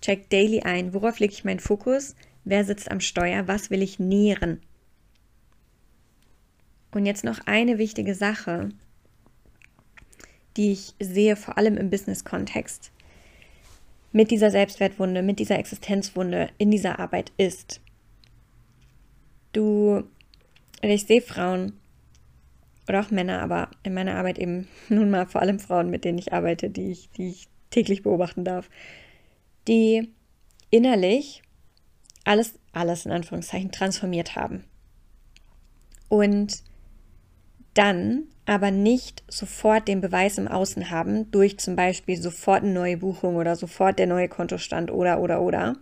check 0.00 0.30
daily 0.30 0.60
ein, 0.60 0.94
worauf 0.94 1.18
lege 1.18 1.32
ich 1.32 1.44
meinen 1.44 1.60
Fokus, 1.60 2.14
wer 2.44 2.64
sitzt 2.64 2.90
am 2.90 3.00
Steuer, 3.00 3.48
was 3.48 3.70
will 3.70 3.82
ich 3.82 3.98
nähren. 3.98 4.62
Und 6.92 7.04
jetzt 7.04 7.24
noch 7.24 7.40
eine 7.46 7.78
wichtige 7.78 8.14
Sache, 8.14 8.70
die 10.56 10.72
ich 10.72 10.94
sehe, 10.98 11.36
vor 11.36 11.58
allem 11.58 11.76
im 11.76 11.90
Business-Kontext, 11.90 12.90
mit 14.12 14.30
dieser 14.30 14.50
Selbstwertwunde, 14.50 15.22
mit 15.22 15.38
dieser 15.38 15.58
Existenzwunde 15.58 16.48
in 16.56 16.70
dieser 16.70 16.98
Arbeit 16.98 17.32
ist, 17.36 17.82
du 19.52 20.04
ich 20.82 21.06
sehe 21.06 21.22
Frauen 21.22 21.72
oder 22.88 23.00
auch 23.00 23.10
Männer, 23.10 23.42
aber 23.42 23.70
in 23.82 23.94
meiner 23.94 24.16
Arbeit 24.16 24.38
eben 24.38 24.68
nun 24.88 25.10
mal 25.10 25.26
vor 25.26 25.40
allem 25.40 25.58
Frauen, 25.58 25.90
mit 25.90 26.04
denen 26.04 26.18
ich 26.18 26.32
arbeite, 26.32 26.70
die 26.70 26.90
ich, 26.90 27.10
die 27.10 27.28
ich 27.28 27.48
täglich 27.70 28.02
beobachten 28.02 28.44
darf, 28.44 28.68
die 29.68 30.12
innerlich 30.70 31.42
alles, 32.24 32.58
alles 32.72 33.06
in 33.06 33.12
Anführungszeichen 33.12 33.72
transformiert 33.72 34.36
haben. 34.36 34.64
Und 36.08 36.62
dann 37.74 38.24
aber 38.46 38.70
nicht 38.70 39.24
sofort 39.28 39.88
den 39.88 40.00
Beweis 40.00 40.38
im 40.38 40.48
Außen 40.48 40.90
haben, 40.90 41.30
durch 41.30 41.58
zum 41.58 41.76
Beispiel 41.76 42.16
sofort 42.16 42.62
eine 42.62 42.72
neue 42.72 42.96
Buchung 42.96 43.36
oder 43.36 43.56
sofort 43.56 43.98
der 43.98 44.06
neue 44.06 44.28
Kontostand 44.28 44.90
oder, 44.90 45.20
oder, 45.20 45.42
oder. 45.42 45.76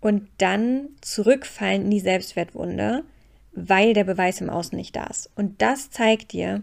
Und 0.00 0.28
dann 0.38 0.90
zurückfallen 1.00 1.82
in 1.82 1.90
die 1.90 2.00
Selbstwertwunde 2.00 3.04
weil 3.66 3.94
der 3.94 4.04
Beweis 4.04 4.40
im 4.40 4.50
Außen 4.50 4.76
nicht 4.76 4.96
da 4.96 5.04
ist. 5.04 5.30
Und 5.34 5.60
das 5.62 5.90
zeigt 5.90 6.32
dir, 6.32 6.60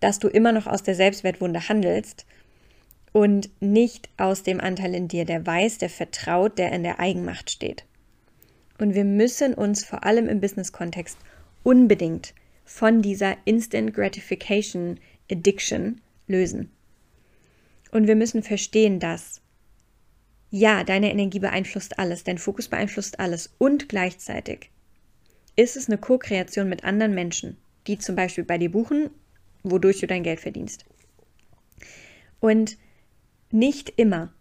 dass 0.00 0.18
du 0.18 0.28
immer 0.28 0.52
noch 0.52 0.66
aus 0.66 0.82
der 0.82 0.94
Selbstwertwunde 0.94 1.68
handelst 1.68 2.26
und 3.12 3.48
nicht 3.60 4.08
aus 4.18 4.42
dem 4.42 4.60
Anteil 4.60 4.94
in 4.94 5.08
dir, 5.08 5.24
der 5.24 5.46
weiß, 5.46 5.78
der 5.78 5.88
vertraut, 5.88 6.58
der 6.58 6.72
in 6.72 6.82
der 6.82 7.00
Eigenmacht 7.00 7.50
steht. 7.50 7.84
Und 8.78 8.94
wir 8.94 9.04
müssen 9.04 9.54
uns 9.54 9.84
vor 9.84 10.04
allem 10.04 10.28
im 10.28 10.40
Business-Kontext 10.40 11.16
unbedingt 11.62 12.34
von 12.64 13.00
dieser 13.00 13.36
Instant 13.44 13.94
Gratification 13.94 15.00
Addiction 15.30 16.00
lösen. 16.26 16.70
Und 17.90 18.06
wir 18.06 18.16
müssen 18.16 18.42
verstehen, 18.42 19.00
dass 19.00 19.40
ja, 20.50 20.84
deine 20.84 21.10
Energie 21.10 21.38
beeinflusst 21.38 21.98
alles, 21.98 22.24
dein 22.24 22.38
Fokus 22.38 22.68
beeinflusst 22.68 23.18
alles 23.18 23.54
und 23.58 23.88
gleichzeitig 23.88 24.70
ist 25.56 25.76
es 25.76 25.88
eine 25.88 25.98
Co-Kreation 25.98 26.68
mit 26.68 26.84
anderen 26.84 27.14
Menschen, 27.14 27.56
die 27.86 27.98
zum 27.98 28.14
Beispiel 28.14 28.44
bei 28.44 28.58
dir 28.58 28.70
buchen, 28.70 29.10
wodurch 29.62 30.00
du 30.00 30.06
dein 30.06 30.22
Geld 30.22 30.40
verdienst. 30.40 30.84
Und 32.40 32.76
nicht 33.50 33.92
immer 33.96 34.32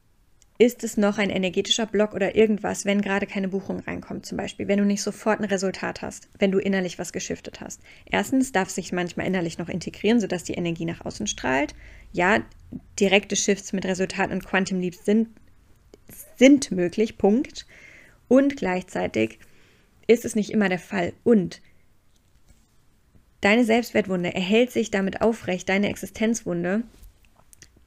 ist 0.57 0.83
es 0.85 0.95
noch 0.95 1.17
ein 1.17 1.29
energetischer 1.29 1.85
Block 1.85 2.13
oder 2.13 2.35
irgendwas, 2.35 2.85
wenn 2.85 3.01
gerade 3.01 3.27
keine 3.27 3.49
Buchung 3.49 3.79
reinkommt, 3.79 4.25
zum 4.25 4.37
Beispiel, 4.37 4.67
wenn 4.67 4.79
du 4.79 4.85
nicht 4.85 5.01
sofort 5.01 5.39
ein 5.39 5.45
Resultat 5.45 6.01
hast, 6.01 6.29
wenn 6.39 6.51
du 6.51 6.59
innerlich 6.59 6.97
was 6.97 7.11
geschiftet 7.11 7.59
hast. 7.59 7.81
Erstens 8.09 8.53
darf 8.53 8.69
sich 8.69 8.93
manchmal 8.93 9.27
innerlich 9.27 9.57
noch 9.57 9.67
integrieren, 9.67 10.21
sodass 10.21 10.45
die 10.45 10.53
Energie 10.53 10.85
nach 10.85 11.03
außen 11.03 11.27
strahlt. 11.27 11.75
Ja, 12.13 12.41
direkte 12.99 13.35
Shifts 13.35 13.73
mit 13.73 13.85
Resultaten 13.85 14.31
und 14.31 14.45
Quantum 14.45 14.79
Leaps 14.79 15.03
sind, 15.03 15.27
sind 16.37 16.71
möglich, 16.71 17.17
Punkt. 17.17 17.65
Und 18.29 18.55
gleichzeitig 18.55 19.39
ist 20.07 20.25
es 20.25 20.35
nicht 20.35 20.51
immer 20.51 20.69
der 20.69 20.79
Fall. 20.79 21.13
Und 21.23 21.61
deine 23.41 23.63
Selbstwertwunde 23.63 24.33
erhält 24.33 24.71
sich 24.71 24.91
damit 24.91 25.21
aufrecht, 25.21 25.69
deine 25.69 25.89
Existenzwunde, 25.89 26.83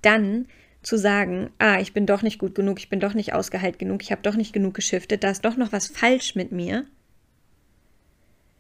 dann 0.03 0.47
zu 0.83 0.97
sagen, 0.97 1.51
ah, 1.59 1.81
ich 1.81 1.93
bin 1.93 2.07
doch 2.07 2.23
nicht 2.23 2.39
gut 2.39 2.55
genug, 2.55 2.79
ich 2.79 2.89
bin 2.89 3.01
doch 3.01 3.15
nicht 3.15 3.33
ausgeheilt 3.33 3.79
genug, 3.79 4.03
ich 4.03 4.13
habe 4.13 4.23
doch 4.23 4.37
nicht 4.37 4.53
genug 4.53 4.75
geschiftet, 4.75 5.25
da 5.25 5.31
ist 5.31 5.45
doch 5.45 5.57
noch 5.57 5.73
was 5.73 5.89
falsch 5.89 6.35
mit 6.35 6.53
mir. 6.53 6.87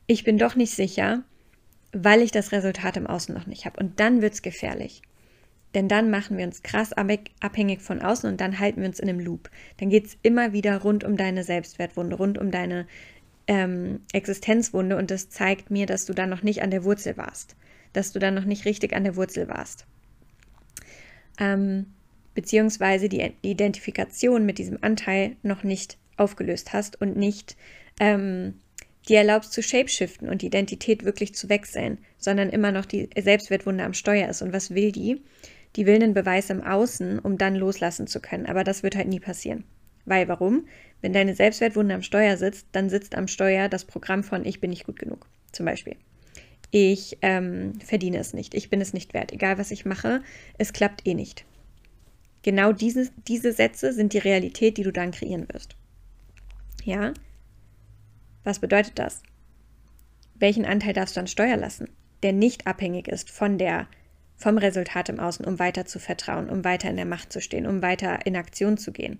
Ich 0.06 0.24
bin 0.24 0.38
doch 0.38 0.56
nicht 0.56 0.74
sicher, 0.74 1.22
weil 1.92 2.22
ich 2.22 2.30
das 2.30 2.52
Resultat 2.52 2.96
im 2.96 3.06
Außen 3.06 3.34
noch 3.34 3.46
nicht 3.46 3.66
habe. 3.66 3.78
Und 3.78 4.00
dann 4.00 4.20
wird 4.22 4.34
es 4.34 4.42
gefährlich. 4.42 5.02
Denn 5.74 5.86
dann 5.86 6.10
machen 6.10 6.38
wir 6.38 6.46
uns 6.46 6.62
krass 6.62 6.92
abhängig 6.94 7.82
von 7.82 8.00
außen 8.00 8.30
und 8.30 8.40
dann 8.40 8.58
halten 8.58 8.80
wir 8.80 8.88
uns 8.88 9.00
in 9.00 9.08
einem 9.08 9.20
Loop. 9.20 9.50
Dann 9.76 9.90
geht 9.90 10.06
es 10.06 10.16
immer 10.22 10.54
wieder 10.54 10.80
rund 10.80 11.04
um 11.04 11.16
deine 11.16 11.44
Selbstwertwunde, 11.44 12.16
rund 12.16 12.38
um 12.38 12.50
deine 12.50 12.86
ähm, 13.48 14.00
Existenzwunde 14.12 14.96
und 14.96 15.10
das 15.10 15.30
zeigt 15.30 15.70
mir, 15.70 15.86
dass 15.86 16.04
du 16.04 16.12
da 16.12 16.26
noch 16.26 16.42
nicht 16.42 16.62
an 16.62 16.70
der 16.70 16.84
Wurzel 16.84 17.16
warst, 17.16 17.56
dass 17.94 18.12
du 18.12 18.18
da 18.18 18.30
noch 18.30 18.44
nicht 18.44 18.66
richtig 18.66 18.94
an 18.94 19.04
der 19.04 19.16
Wurzel 19.16 19.48
warst. 19.48 19.86
Ähm, 21.40 21.86
beziehungsweise 22.34 23.08
die 23.08 23.32
Identifikation 23.42 24.46
mit 24.46 24.58
diesem 24.58 24.78
Anteil 24.82 25.36
noch 25.42 25.64
nicht 25.64 25.98
aufgelöst 26.16 26.72
hast 26.72 27.00
und 27.00 27.16
nicht 27.16 27.56
ähm, 28.00 28.60
dir 29.08 29.18
erlaubst 29.18 29.52
zu 29.52 29.62
shapeshiften 29.62 30.28
und 30.28 30.42
die 30.42 30.46
Identität 30.46 31.04
wirklich 31.04 31.34
zu 31.34 31.48
wechseln, 31.48 31.98
sondern 32.18 32.50
immer 32.50 32.70
noch 32.70 32.84
die 32.84 33.08
Selbstwertwunde 33.18 33.84
am 33.84 33.94
Steuer 33.94 34.28
ist. 34.28 34.42
Und 34.42 34.52
was 34.52 34.74
will 34.74 34.92
die? 34.92 35.22
Die 35.76 35.86
will 35.86 35.94
einen 35.94 36.14
Beweis 36.14 36.50
im 36.50 36.62
Außen, 36.62 37.18
um 37.18 37.38
dann 37.38 37.54
loslassen 37.54 38.06
zu 38.06 38.20
können. 38.20 38.46
Aber 38.46 38.64
das 38.64 38.82
wird 38.82 38.96
halt 38.96 39.08
nie 39.08 39.20
passieren. 39.20 39.64
Weil 40.08 40.26
warum? 40.26 40.66
Wenn 41.02 41.12
deine 41.12 41.34
Selbstwertwunde 41.34 41.94
am 41.94 42.02
Steuer 42.02 42.36
sitzt, 42.36 42.66
dann 42.72 42.88
sitzt 42.88 43.14
am 43.14 43.28
Steuer 43.28 43.68
das 43.68 43.84
Programm 43.84 44.24
von 44.24 44.44
Ich 44.44 44.60
bin 44.60 44.70
nicht 44.70 44.86
gut 44.86 44.98
genug, 44.98 45.26
zum 45.52 45.66
Beispiel. 45.66 45.96
ich 46.70 47.18
ähm, 47.22 47.78
verdiene 47.80 48.18
es 48.18 48.34
nicht, 48.34 48.54
ich 48.54 48.68
bin 48.68 48.80
es 48.80 48.92
nicht 48.92 49.14
wert, 49.14 49.32
egal 49.32 49.58
was 49.58 49.70
ich 49.70 49.86
mache, 49.86 50.22
es 50.58 50.72
klappt 50.72 51.06
eh 51.06 51.14
nicht. 51.14 51.44
Genau 52.42 52.72
diese, 52.72 53.10
diese 53.26 53.52
Sätze 53.52 53.92
sind 53.92 54.12
die 54.12 54.18
Realität, 54.18 54.76
die 54.76 54.82
du 54.82 54.92
dann 54.92 55.10
kreieren 55.10 55.46
wirst. 55.52 55.76
Ja? 56.84 57.12
Was 58.44 58.58
bedeutet 58.58 58.98
das? 58.98 59.22
Welchen 60.34 60.64
Anteil 60.64 60.92
darfst 60.92 61.16
du 61.16 61.20
an 61.20 61.26
Steuer 61.26 61.56
lassen, 61.56 61.88
der 62.22 62.32
nicht 62.32 62.66
abhängig 62.66 63.08
ist 63.08 63.30
von 63.30 63.58
der, 63.58 63.88
vom 64.36 64.56
Resultat 64.56 65.08
im 65.08 65.20
Außen, 65.20 65.44
um 65.44 65.58
weiter 65.58 65.84
zu 65.84 65.98
vertrauen, 65.98 66.48
um 66.48 66.64
weiter 66.64 66.88
in 66.88 66.96
der 66.96 67.04
Macht 67.04 67.32
zu 67.32 67.40
stehen, 67.40 67.66
um 67.66 67.82
weiter 67.82 68.24
in 68.24 68.36
Aktion 68.36 68.78
zu 68.78 68.92
gehen? 68.92 69.18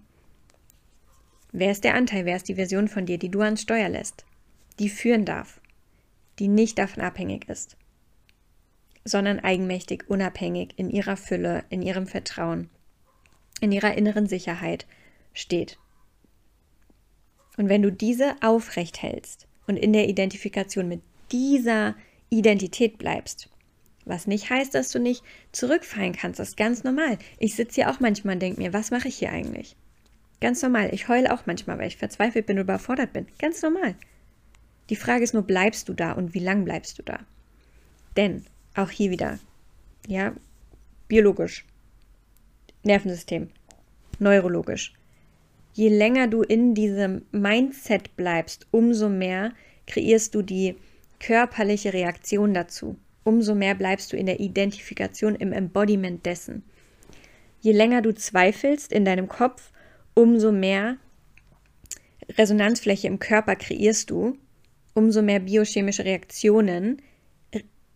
Wer 1.53 1.71
ist 1.71 1.85
der 1.85 1.95
Anteil, 1.95 2.25
wer 2.27 2.37
ist 2.37 2.49
die 2.49 2.57
Version 2.57 2.89
von 2.89 3.07
dir, 3.07 3.19
die 3.19 3.31
du 3.31 3.41
an 3.41 3.57
Steuer 3.57 3.89
lässt, 3.89 4.25
die 4.79 4.91
führen 4.91 5.25
darf, 5.25 5.61
die 6.39 6.49
nicht 6.49 6.79
davon 6.79 7.03
abhängig 7.03 7.49
ist, 7.49 7.77
sondern 9.05 9.41
eigenmächtig, 9.41 10.05
unabhängig, 10.09 10.75
in 10.77 10.91
ihrer 10.91 11.17
Fülle, 11.17 11.65
in 11.71 11.83
ihrem 11.83 12.07
Vertrauen, 12.07 12.69
in 13.61 13.73
ihrer 13.73 13.97
inneren 13.97 14.27
Sicherheit 14.27 14.87
steht. 15.33 15.79
Und 17.57 17.69
wenn 17.69 17.83
du 17.83 17.91
diese 17.91 18.37
aufrecht 18.43 19.03
hältst 19.03 19.49
und 19.67 19.77
in 19.77 19.93
der 19.93 20.09
Identifikation 20.09 20.87
mit 20.87 21.01
dieser 21.33 21.97
Identität 22.31 22.99
bleibst, 22.99 23.49
was 24.05 24.27
nicht 24.27 24.49
heißt, 24.49 24.75
dass 24.75 24.91
du 24.91 24.99
nicht 24.99 25.23
zurückfallen 25.53 26.13
kannst, 26.13 26.39
das 26.39 26.51
ist 26.51 26.57
ganz 26.57 26.85
normal. 26.85 27.19
Ich 27.39 27.57
sitze 27.57 27.77
hier 27.77 27.91
auch 27.91 28.01
manchmal 28.01 28.35
und 28.35 28.41
denke 28.41 28.61
mir, 28.61 28.73
was 28.73 28.91
mache 28.91 29.09
ich 29.09 29.17
hier 29.17 29.31
eigentlich? 29.33 29.77
Ganz 30.41 30.63
normal. 30.63 30.91
Ich 30.93 31.09
heule 31.09 31.33
auch 31.33 31.47
manchmal, 31.47 31.79
weil 31.79 31.89
ich 31.89 31.97
verzweifelt 31.97 32.47
bin 32.47 32.57
oder 32.57 32.63
überfordert 32.63 33.13
bin. 33.13 33.27
Ganz 33.39 33.63
normal. 33.63 33.97
Die 34.91 34.97
Frage 34.97 35.25
ist 35.25 35.35
nur, 35.35 35.43
bleibst 35.43 35.89
du 35.89 35.93
da 35.93 36.13
und 36.13 36.35
wie 36.35 36.39
lang 36.39 36.65
bleibst 36.65 36.99
du 36.99 37.03
da? 37.03 37.21
Denn 38.17 38.45
auch 38.75 38.91
hier 38.91 39.11
wieder, 39.11 39.39
ja, 40.07 40.33
biologisch, 41.09 41.65
Nervensystem, 42.85 43.49
neurologisch. 44.19 44.95
Je 45.75 45.89
länger 45.89 46.27
du 46.29 46.43
in 46.43 46.75
diesem 46.75 47.23
Mindset 47.33 48.17
bleibst, 48.17 48.67
umso 48.71 49.09
mehr 49.09 49.53
kreierst 49.87 50.35
du 50.35 50.43
die 50.43 50.77
körperliche 51.21 51.93
Reaktion 51.93 52.55
dazu. 52.55 52.97
Umso 53.25 53.55
mehr 53.55 53.75
bleibst 53.75 54.13
du 54.13 54.17
in 54.17 54.27
der 54.27 54.41
Identifikation, 54.41 55.35
im 55.35 55.53
Embodiment 55.53 56.25
dessen. 56.25 56.63
Je 57.61 57.73
länger 57.73 58.01
du 58.01 58.15
zweifelst 58.15 58.93
in 58.93 59.05
deinem 59.05 59.29
Kopf, 59.29 59.73
umso 60.19 60.51
mehr 60.51 60.97
Resonanzfläche 62.31 63.07
im 63.07 63.21
Körper 63.21 63.55
kreierst 63.55 64.11
du, 64.11 64.37
umso 64.93 65.23
mehr 65.23 65.39
biochemische 65.39 66.05
Reaktionen 66.05 67.01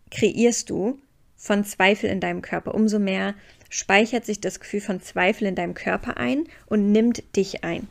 kreierst 0.09 0.69
du 0.69 1.01
von 1.35 1.65
Zweifel 1.65 2.09
in 2.09 2.21
deinem 2.21 2.41
Körper, 2.41 2.75
umso 2.75 2.97
mehr 2.97 3.35
speichert 3.69 4.23
sich 4.23 4.39
das 4.39 4.61
Gefühl 4.61 4.79
von 4.79 5.01
Zweifel 5.01 5.47
in 5.47 5.55
deinem 5.55 5.73
Körper 5.73 6.15
ein 6.15 6.45
und 6.67 6.93
nimmt 6.93 7.35
dich 7.35 7.65
ein. 7.65 7.89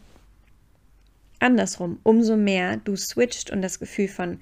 Andersrum, 1.38 1.98
umso 2.02 2.38
mehr 2.38 2.78
du 2.78 2.96
switcht 2.96 3.50
und 3.50 3.60
das 3.60 3.80
Gefühl 3.80 4.08
von 4.08 4.40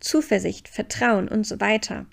Zuversicht, 0.00 0.68
Vertrauen 0.68 1.28
und 1.28 1.46
so 1.46 1.60
weiter 1.60 2.04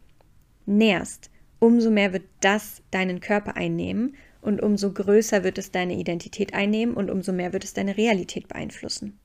nährst, 0.65 1.29
umso 1.59 1.91
mehr 1.91 2.13
wird 2.13 2.23
das 2.39 2.81
deinen 2.89 3.19
Körper 3.19 3.57
einnehmen 3.57 4.15
und 4.41 4.61
umso 4.61 4.91
größer 4.91 5.43
wird 5.43 5.57
es 5.57 5.71
deine 5.71 5.95
Identität 5.95 6.53
einnehmen 6.53 6.95
und 6.95 7.09
umso 7.09 7.31
mehr 7.31 7.53
wird 7.53 7.63
es 7.63 7.73
deine 7.73 7.97
Realität 7.97 8.47
beeinflussen. 8.47 9.19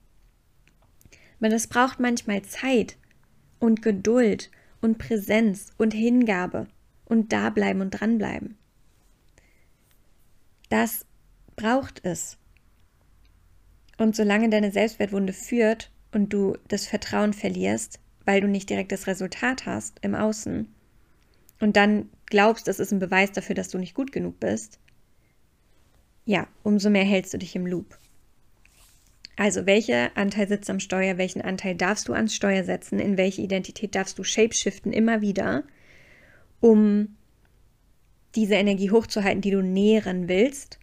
Aber 1.39 1.51
es 1.51 1.67
braucht 1.67 1.99
manchmal 1.99 2.43
Zeit 2.43 2.97
und 3.59 3.81
Geduld 3.81 4.51
und 4.81 4.97
Präsenz 4.97 5.71
und 5.77 5.93
Hingabe 5.93 6.67
und 7.05 7.33
da 7.33 7.49
bleiben 7.49 7.81
und 7.81 7.91
dranbleiben. 7.91 8.57
Das 10.69 11.05
braucht 11.55 12.03
es. 12.03 12.37
Und 13.97 14.15
solange 14.15 14.49
deine 14.49 14.71
Selbstwertwunde 14.71 15.33
führt 15.33 15.91
und 16.11 16.31
du 16.33 16.57
das 16.67 16.85
Vertrauen 16.85 17.33
verlierst, 17.33 17.99
weil 18.25 18.41
du 18.41 18.47
nicht 18.47 18.69
direkt 18.69 18.91
das 18.91 19.07
Resultat 19.07 19.65
hast 19.65 19.99
im 20.01 20.13
Außen 20.13 20.67
und 21.59 21.75
dann 21.75 22.09
glaubst, 22.27 22.67
das 22.67 22.79
ist 22.79 22.91
ein 22.91 22.99
Beweis 22.99 23.31
dafür, 23.31 23.55
dass 23.55 23.69
du 23.69 23.77
nicht 23.77 23.95
gut 23.95 24.11
genug 24.11 24.39
bist, 24.39 24.79
ja, 26.27 26.45
umso 26.61 26.89
mehr 26.89 27.05
hältst 27.05 27.33
du 27.33 27.37
dich 27.37 27.55
im 27.55 27.65
Loop. 27.65 27.97
Also, 29.37 29.65
welcher 29.65 30.15
Anteil 30.17 30.47
sitzt 30.47 30.69
am 30.69 30.81
Steuer? 30.81 31.17
Welchen 31.17 31.41
Anteil 31.41 31.73
darfst 31.73 32.09
du 32.09 32.13
ans 32.13 32.35
Steuer 32.35 32.65
setzen? 32.65 32.99
In 32.99 33.17
welche 33.17 33.41
Identität 33.41 33.95
darfst 33.95 34.19
du 34.19 34.25
shapeshiften 34.25 34.91
immer 34.91 35.21
wieder, 35.21 35.63
um 36.59 37.15
diese 38.35 38.55
Energie 38.55 38.91
hochzuhalten, 38.91 39.41
die 39.41 39.51
du 39.51 39.61
nähren 39.61 40.27
willst. 40.27 40.79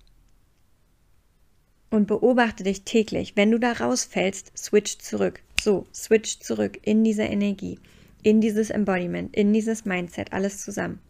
Und 1.91 2.07
beobachte 2.07 2.65
dich 2.65 2.85
täglich. 2.85 3.37
Wenn 3.37 3.51
du 3.51 3.59
da 3.59 3.73
rausfällst, 3.73 4.57
switch 4.57 4.99
zurück. 4.99 5.43
So, 5.61 5.87
switch 5.93 6.41
zurück 6.41 6.79
in 6.83 7.05
diese 7.05 7.25
Energie, 7.25 7.79
in 8.23 8.41
dieses 8.41 8.71
Embodiment, 8.71 9.37
in 9.37 9.53
dieses 9.53 9.85
Mindset, 9.85 10.33
alles 10.33 10.63
zusammen. 10.65 11.01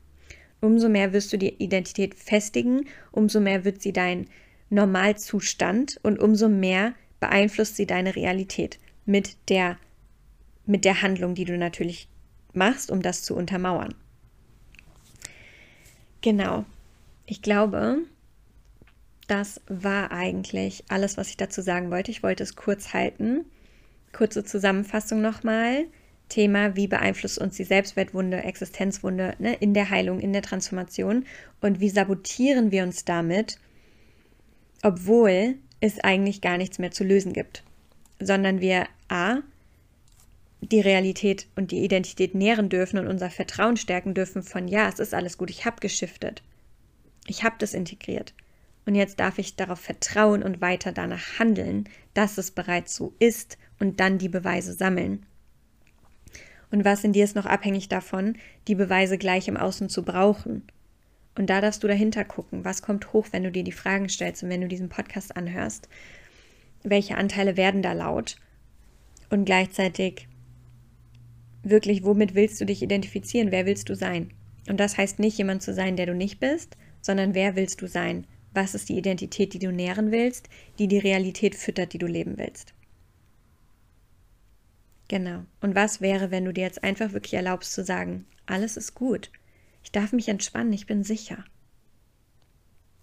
Umso 0.65 0.89
mehr 0.89 1.13
wirst 1.13 1.31
du 1.31 1.37
die 1.37 1.63
Identität 1.63 2.15
festigen, 2.15 2.87
umso 3.13 3.39
mehr 3.39 3.67
wird 3.67 3.83
sie 3.83 3.93
dein 3.93 4.29
Normalzustand 4.71 6.01
und 6.03 6.19
umso 6.19 6.49
mehr 6.49 6.95
beeinflusst 7.21 7.77
sie 7.77 7.87
deine 7.87 8.17
Realität 8.17 8.79
mit 9.05 9.37
der, 9.51 9.77
mit 10.65 10.87
der 10.87 11.03
Handlung, 11.03 11.35
die 11.35 11.45
du 11.45 11.59
natürlich 11.59 12.09
machst, 12.55 12.91
um 12.91 13.03
das 13.03 13.25
zu 13.25 13.37
untermauern. 13.37 13.95
Genau. 16.23 16.65
Ich 17.27 17.43
glaube, 17.43 17.99
das 19.27 19.61
war 19.69 20.13
eigentlich 20.13 20.85
alles, 20.89 21.19
was 21.19 21.29
ich 21.29 21.37
dazu 21.37 21.61
sagen 21.61 21.91
wollte. 21.91 22.11
Ich 22.11 22.23
wollte 22.23 22.43
es 22.43 22.57
kurz 22.57 22.95
halten. 22.95 23.45
Kurze 24.15 24.45
Zusammenfassung 24.45 25.21
nochmal. 25.21 25.85
Thema, 26.29 26.77
wie 26.77 26.87
beeinflusst 26.87 27.39
uns 27.39 27.57
die 27.57 27.65
Selbstwertwunde, 27.65 28.43
Existenzwunde 28.43 29.35
ne, 29.39 29.55
in 29.55 29.75
der 29.75 29.91
Heilung, 29.91 30.21
in 30.21 30.33
der 30.33 30.43
Transformation 30.43 31.25
und 31.61 31.81
wie 31.81 31.91
sabotieren 31.91 32.71
wir 32.71 32.83
uns 32.83 33.05
damit, 33.05 33.59
obwohl 34.83 35.57
es 35.81 36.01
eigentlich 36.01 36.41
gar 36.41 36.59
nichts 36.59 36.79
mehr 36.79 36.91
zu 36.91 37.05
lösen 37.05 37.33
gibt, 37.33 37.63
sondern 38.21 38.61
wir 38.61 38.87
a 39.09 39.39
die 40.61 40.81
Realität 40.81 41.47
und 41.57 41.71
die 41.71 41.85
Identität 41.85 42.35
nähren 42.35 42.69
dürfen 42.69 42.99
und 42.99 43.07
unser 43.07 43.31
Vertrauen 43.31 43.77
stärken 43.77 44.15
dürfen 44.15 44.43
von, 44.43 44.67
ja, 44.67 44.89
es 44.89 44.99
ist 44.99 45.15
alles 45.15 45.37
gut, 45.37 45.51
ich 45.51 45.67
habe 45.67 45.77
geschiftet. 45.81 46.43
Ich 47.27 47.45
habe 47.45 47.57
das 47.59 47.75
integriert. 47.75 48.35
Und 48.87 48.95
jetzt 48.95 49.21
darf 49.21 49.39
ich 49.39 49.57
darauf 49.57 49.81
vertrauen 49.81 50.43
und 50.43 50.61
weiter 50.61 50.93
danach 50.93 51.39
handeln, 51.39 51.89
dass 52.13 52.39
es 52.39 52.51
bereits 52.51 52.95
so 52.95 53.15
ist 53.19 53.59
und 53.79 54.01
dann 54.01 54.19
die 54.19 54.29
Beweise 54.29 54.75
sammeln. 54.75 55.25
Und 56.75 56.85
was 56.85 57.05
in 57.05 57.13
dir 57.13 57.23
ist 57.23 57.37
noch 57.37 57.47
abhängig 57.47 57.89
davon, 57.89 58.35
die 58.67 58.75
Beweise 58.75 59.17
gleich 59.17 59.47
im 59.47 59.57
Außen 59.57 59.89
zu 59.89 60.03
brauchen. 60.03 60.65
Und 61.37 61.49
da 61.49 61.61
darfst 61.61 61.85
du 61.85 61.87
dahinter 61.87 62.25
gucken, 62.25 62.65
was 62.65 62.83
kommt 62.83 63.13
hoch, 63.13 63.29
wenn 63.31 63.45
du 63.45 63.53
dir 63.53 63.63
die 63.63 63.71
Fragen 63.71 64.09
stellst 64.09 64.43
und 64.43 64.49
wenn 64.49 64.61
du 64.61 64.67
diesen 64.67 64.89
Podcast 64.89 65.37
anhörst. 65.37 65.89
Welche 66.83 67.17
Anteile 67.17 67.57
werden 67.57 67.81
da 67.81 67.93
laut? 67.93 68.39
Und 69.31 69.45
gleichzeitig 69.45 70.27
wirklich, 71.63 72.03
womit 72.03 72.35
willst 72.35 72.61
du 72.61 72.67
dich 72.67 72.83
identifizieren? 72.83 73.53
Wer 73.53 73.67
willst 73.67 73.89
du 73.89 73.95
sein? 73.95 74.33
Und 74.69 74.81
das 74.81 74.99
heißt 74.99 75.21
nicht 75.21 75.39
jemand 75.39 75.63
zu 75.63 75.73
sein, 75.73 75.95
der 75.95 76.07
du 76.07 76.15
nicht 76.17 76.41
bist, 76.41 76.77
sondern 77.01 77.37
wer 77.37 77.55
willst 77.55 77.83
du 77.83 77.87
sein? 77.87 78.27
Was 78.53 78.75
ist 78.75 78.89
die 78.89 78.99
Identität, 78.99 79.55
die 79.55 79.61
du 79.61 79.71
nähren 79.71 80.11
willst, 80.11 80.49
die 80.81 80.89
die 80.89 80.99
Realität 80.99 81.55
füttert, 81.55 81.93
die 81.93 81.99
du 81.99 82.09
leben 82.09 82.37
willst? 82.37 82.75
Genau. 85.09 85.45
Und 85.61 85.75
was 85.75 86.01
wäre, 86.01 86.31
wenn 86.31 86.45
du 86.45 86.53
dir 86.53 86.65
jetzt 86.65 86.83
einfach 86.83 87.13
wirklich 87.13 87.35
erlaubst 87.35 87.73
zu 87.73 87.85
sagen, 87.85 88.27
alles 88.47 88.77
ist 88.77 88.95
gut. 88.95 89.31
Ich 89.83 89.93
darf 89.93 90.13
mich 90.13 90.29
entspannen, 90.29 90.73
ich 90.73 90.87
bin 90.87 91.03
sicher. 91.03 91.45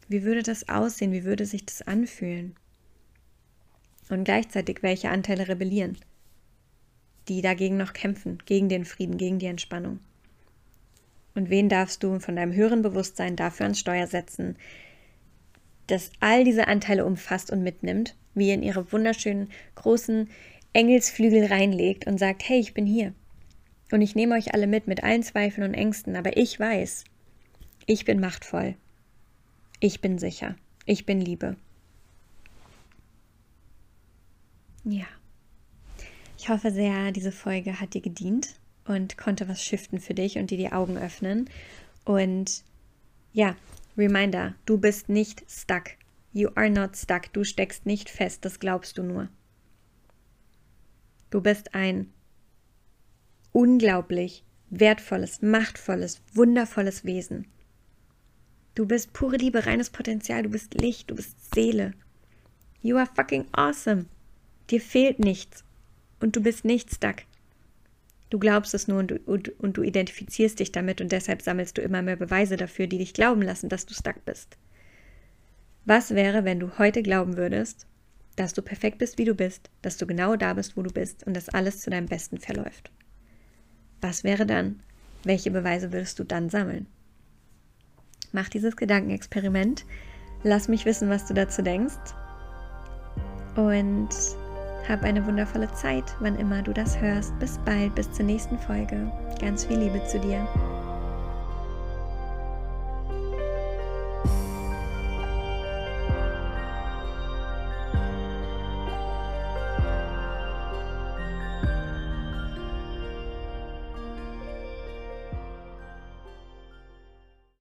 Wie 0.08 0.24
würde 0.24 0.44
das 0.44 0.68
aussehen? 0.68 1.12
Wie 1.12 1.24
würde 1.24 1.46
sich 1.46 1.66
das 1.66 1.82
anfühlen? 1.84 2.56
Und 4.10 4.24
gleichzeitig, 4.24 4.84
welche 4.84 5.10
Anteile 5.10 5.48
rebellieren? 5.48 5.98
die 7.28 7.42
dagegen 7.42 7.78
noch 7.78 7.94
kämpfen, 7.94 8.40
gegen 8.46 8.70
den 8.70 8.86
Frieden, 8.86 9.18
gegen 9.18 9.40
die 9.40 9.46
Entspannung. 9.46 10.00
Und 11.34 11.50
wen 11.50 11.70
darfst 11.70 12.04
du 12.04 12.20
von 12.20 12.36
deinem 12.36 12.54
höheren 12.54 12.82
Bewusstsein 12.82 13.36
dafür 13.36 13.66
ans 13.66 13.80
Steuer 13.80 14.08
setzen, 14.08 14.58
dass 15.88 16.12
all 16.20 16.44
diese 16.44 16.68
Anteile 16.68 17.06
umfasst 17.06 17.52
und 17.52 17.64
mitnimmt, 17.64 18.16
wie 18.34 18.52
in 18.52 18.64
ihre 18.64 18.92
wunderschönen 18.92 19.50
großen 19.76 20.30
Engelsflügel 20.73 21.45
reinlegt 21.45 22.07
und 22.07 22.17
sagt, 22.17 22.47
hey, 22.47 22.60
ich 22.60 22.73
bin 22.73 22.86
hier. 22.86 23.13
Und 23.91 24.01
ich 24.01 24.15
nehme 24.15 24.36
euch 24.36 24.53
alle 24.53 24.67
mit, 24.67 24.88
mit 24.88 25.03
allen 25.03 25.23
Zweifeln 25.23 25.67
und 25.67 25.73
Ängsten, 25.73 26.15
aber 26.15 26.38
ich 26.38 26.60
weiß, 26.60 27.03
ich 27.86 28.05
bin 28.05 28.19
machtvoll. 28.19 28.75
Ich 29.79 29.99
bin 29.99 30.17
sicher. 30.17 30.55
Ich 30.86 31.05
bin 31.05 31.19
Liebe. 31.19 31.57
Ja. 34.84 35.05
Ich 36.38 36.49
hoffe 36.49 36.71
sehr, 36.71 37.12
diese 37.12 37.31
Folge 37.31 37.79
hat 37.79 37.93
dir 37.93 38.01
gedient 38.01 38.55
und 38.86 39.17
konnte 39.17 39.47
was 39.47 39.63
shiften 39.63 39.99
für 39.99 40.13
dich 40.13 40.38
und 40.38 40.49
dir 40.49 40.57
die 40.57 40.71
Augen 40.71 40.97
öffnen. 40.97 41.49
Und 42.05 42.63
ja, 43.34 43.55
Reminder, 43.97 44.55
du 44.65 44.77
bist 44.77 45.10
nicht 45.10 45.43
stuck. 45.49 45.91
You 46.34 46.49
are 46.55 46.69
not 46.69 46.95
stuck. 46.95 47.31
Du 47.34 47.43
steckst 47.43 47.86
nicht 47.86 48.10
fest, 48.10 48.45
das 48.45 48.60
glaubst 48.60 48.97
du 48.97 49.03
nur. 49.03 49.29
Du 51.32 51.41
bist 51.41 51.74
ein 51.74 52.12
unglaublich 53.54 54.44
wertvolles, 54.70 55.41
machtvolles, 55.41 56.22
wundervolles 56.34 57.04
Wesen. 57.06 57.48
Du 58.76 58.86
bist 58.86 59.13
pure 59.13 59.38
Liebe, 59.38 59.65
reines 59.65 59.89
Potenzial, 59.89 60.44
du 60.44 60.50
bist 60.50 60.74
Licht, 60.76 61.10
du 61.10 61.15
bist 61.15 61.54
Seele. 61.54 61.94
You 62.82 62.98
are 62.98 63.10
fucking 63.15 63.46
awesome. 63.54 64.06
Dir 64.70 64.82
fehlt 64.82 65.20
nichts 65.20 65.63
und 66.20 66.36
du 66.36 66.41
bist 66.41 66.65
nicht 66.65 66.94
stuck. 66.94 67.24
Du 68.30 68.39
glaubst 68.39 68.74
es 68.74 68.88
nur 68.88 69.00
und 69.00 69.12
du, 69.12 69.20
und, 69.26 69.60
und 69.60 69.78
du 69.78 69.84
identifizierst 69.84 70.60
dich 70.60 70.72
damit 70.72 71.02
und 71.02 71.12
deshalb 71.12 71.41
sammelst 71.41 71.78
du 71.78 71.82
immer 71.82 72.02
mehr 72.02 72.15
Beweise 72.15 72.56
dafür, 72.56 72.88
die 72.88 72.98
dich 72.98 73.13
glauben 73.13 73.41
lassen, 73.41 73.70
dass 73.70 73.86
du 73.86 73.94
stuck 73.94 74.24
bist. 74.26 74.58
Was 75.86 76.13
wäre, 76.15 76.46
wenn 76.46 76.60
du 76.60 76.78
heute 76.78 77.04
glauben 77.04 77.36
würdest, 77.38 77.88
dass 78.36 78.54
du 78.54 78.62
perfekt 78.62 78.98
bist, 78.98 79.17
wie 79.17 79.26
du 79.26 79.36
bist, 79.36 79.70
dass 79.82 79.98
du 79.98 80.06
genau 80.06 80.36
da 80.36 80.54
bist, 80.54 80.78
wo 80.78 80.82
du 80.82 80.91
bist 80.91 81.26
und 81.26 81.36
dass 81.36 81.50
alles 81.50 81.82
zu 81.82 81.89
deinem 81.89 82.08
Besten 82.08 82.38
verläuft? 82.38 82.91
Was 84.02 84.24
wäre 84.24 84.46
dann? 84.46 84.82
Welche 85.24 85.52
Beweise 85.52 85.91
würdest 85.91 86.17
du 86.20 86.24
dann 86.24 86.50
sammeln? 86.50 86.88
Mach 88.32 88.50
dieses 88.50 88.76
Gedankenexperiment. 88.76 89.86
Lass 90.44 90.67
mich 90.67 90.86
wissen, 90.86 91.10
was 91.10 91.28
du 91.28 91.34
dazu 91.34 91.62
denkst. 91.62 92.15
Und 93.56 94.10
hab 94.88 95.04
eine 95.04 95.26
wundervolle 95.26 95.72
Zeit, 95.74 96.06
wann 96.20 96.38
immer 96.38 96.62
du 96.62 96.74
das 96.74 97.00
hörst. 97.00 97.38
Bis 97.39 97.60
bald, 97.60 97.94
bis 97.96 98.12
zur 98.12 98.26
nächsten 98.26 98.58
Folge. 98.58 99.12
Ganz 99.39 99.65
viel 99.65 99.78
Liebe 99.78 100.04
zu 100.08 100.20
dir. 100.20 100.48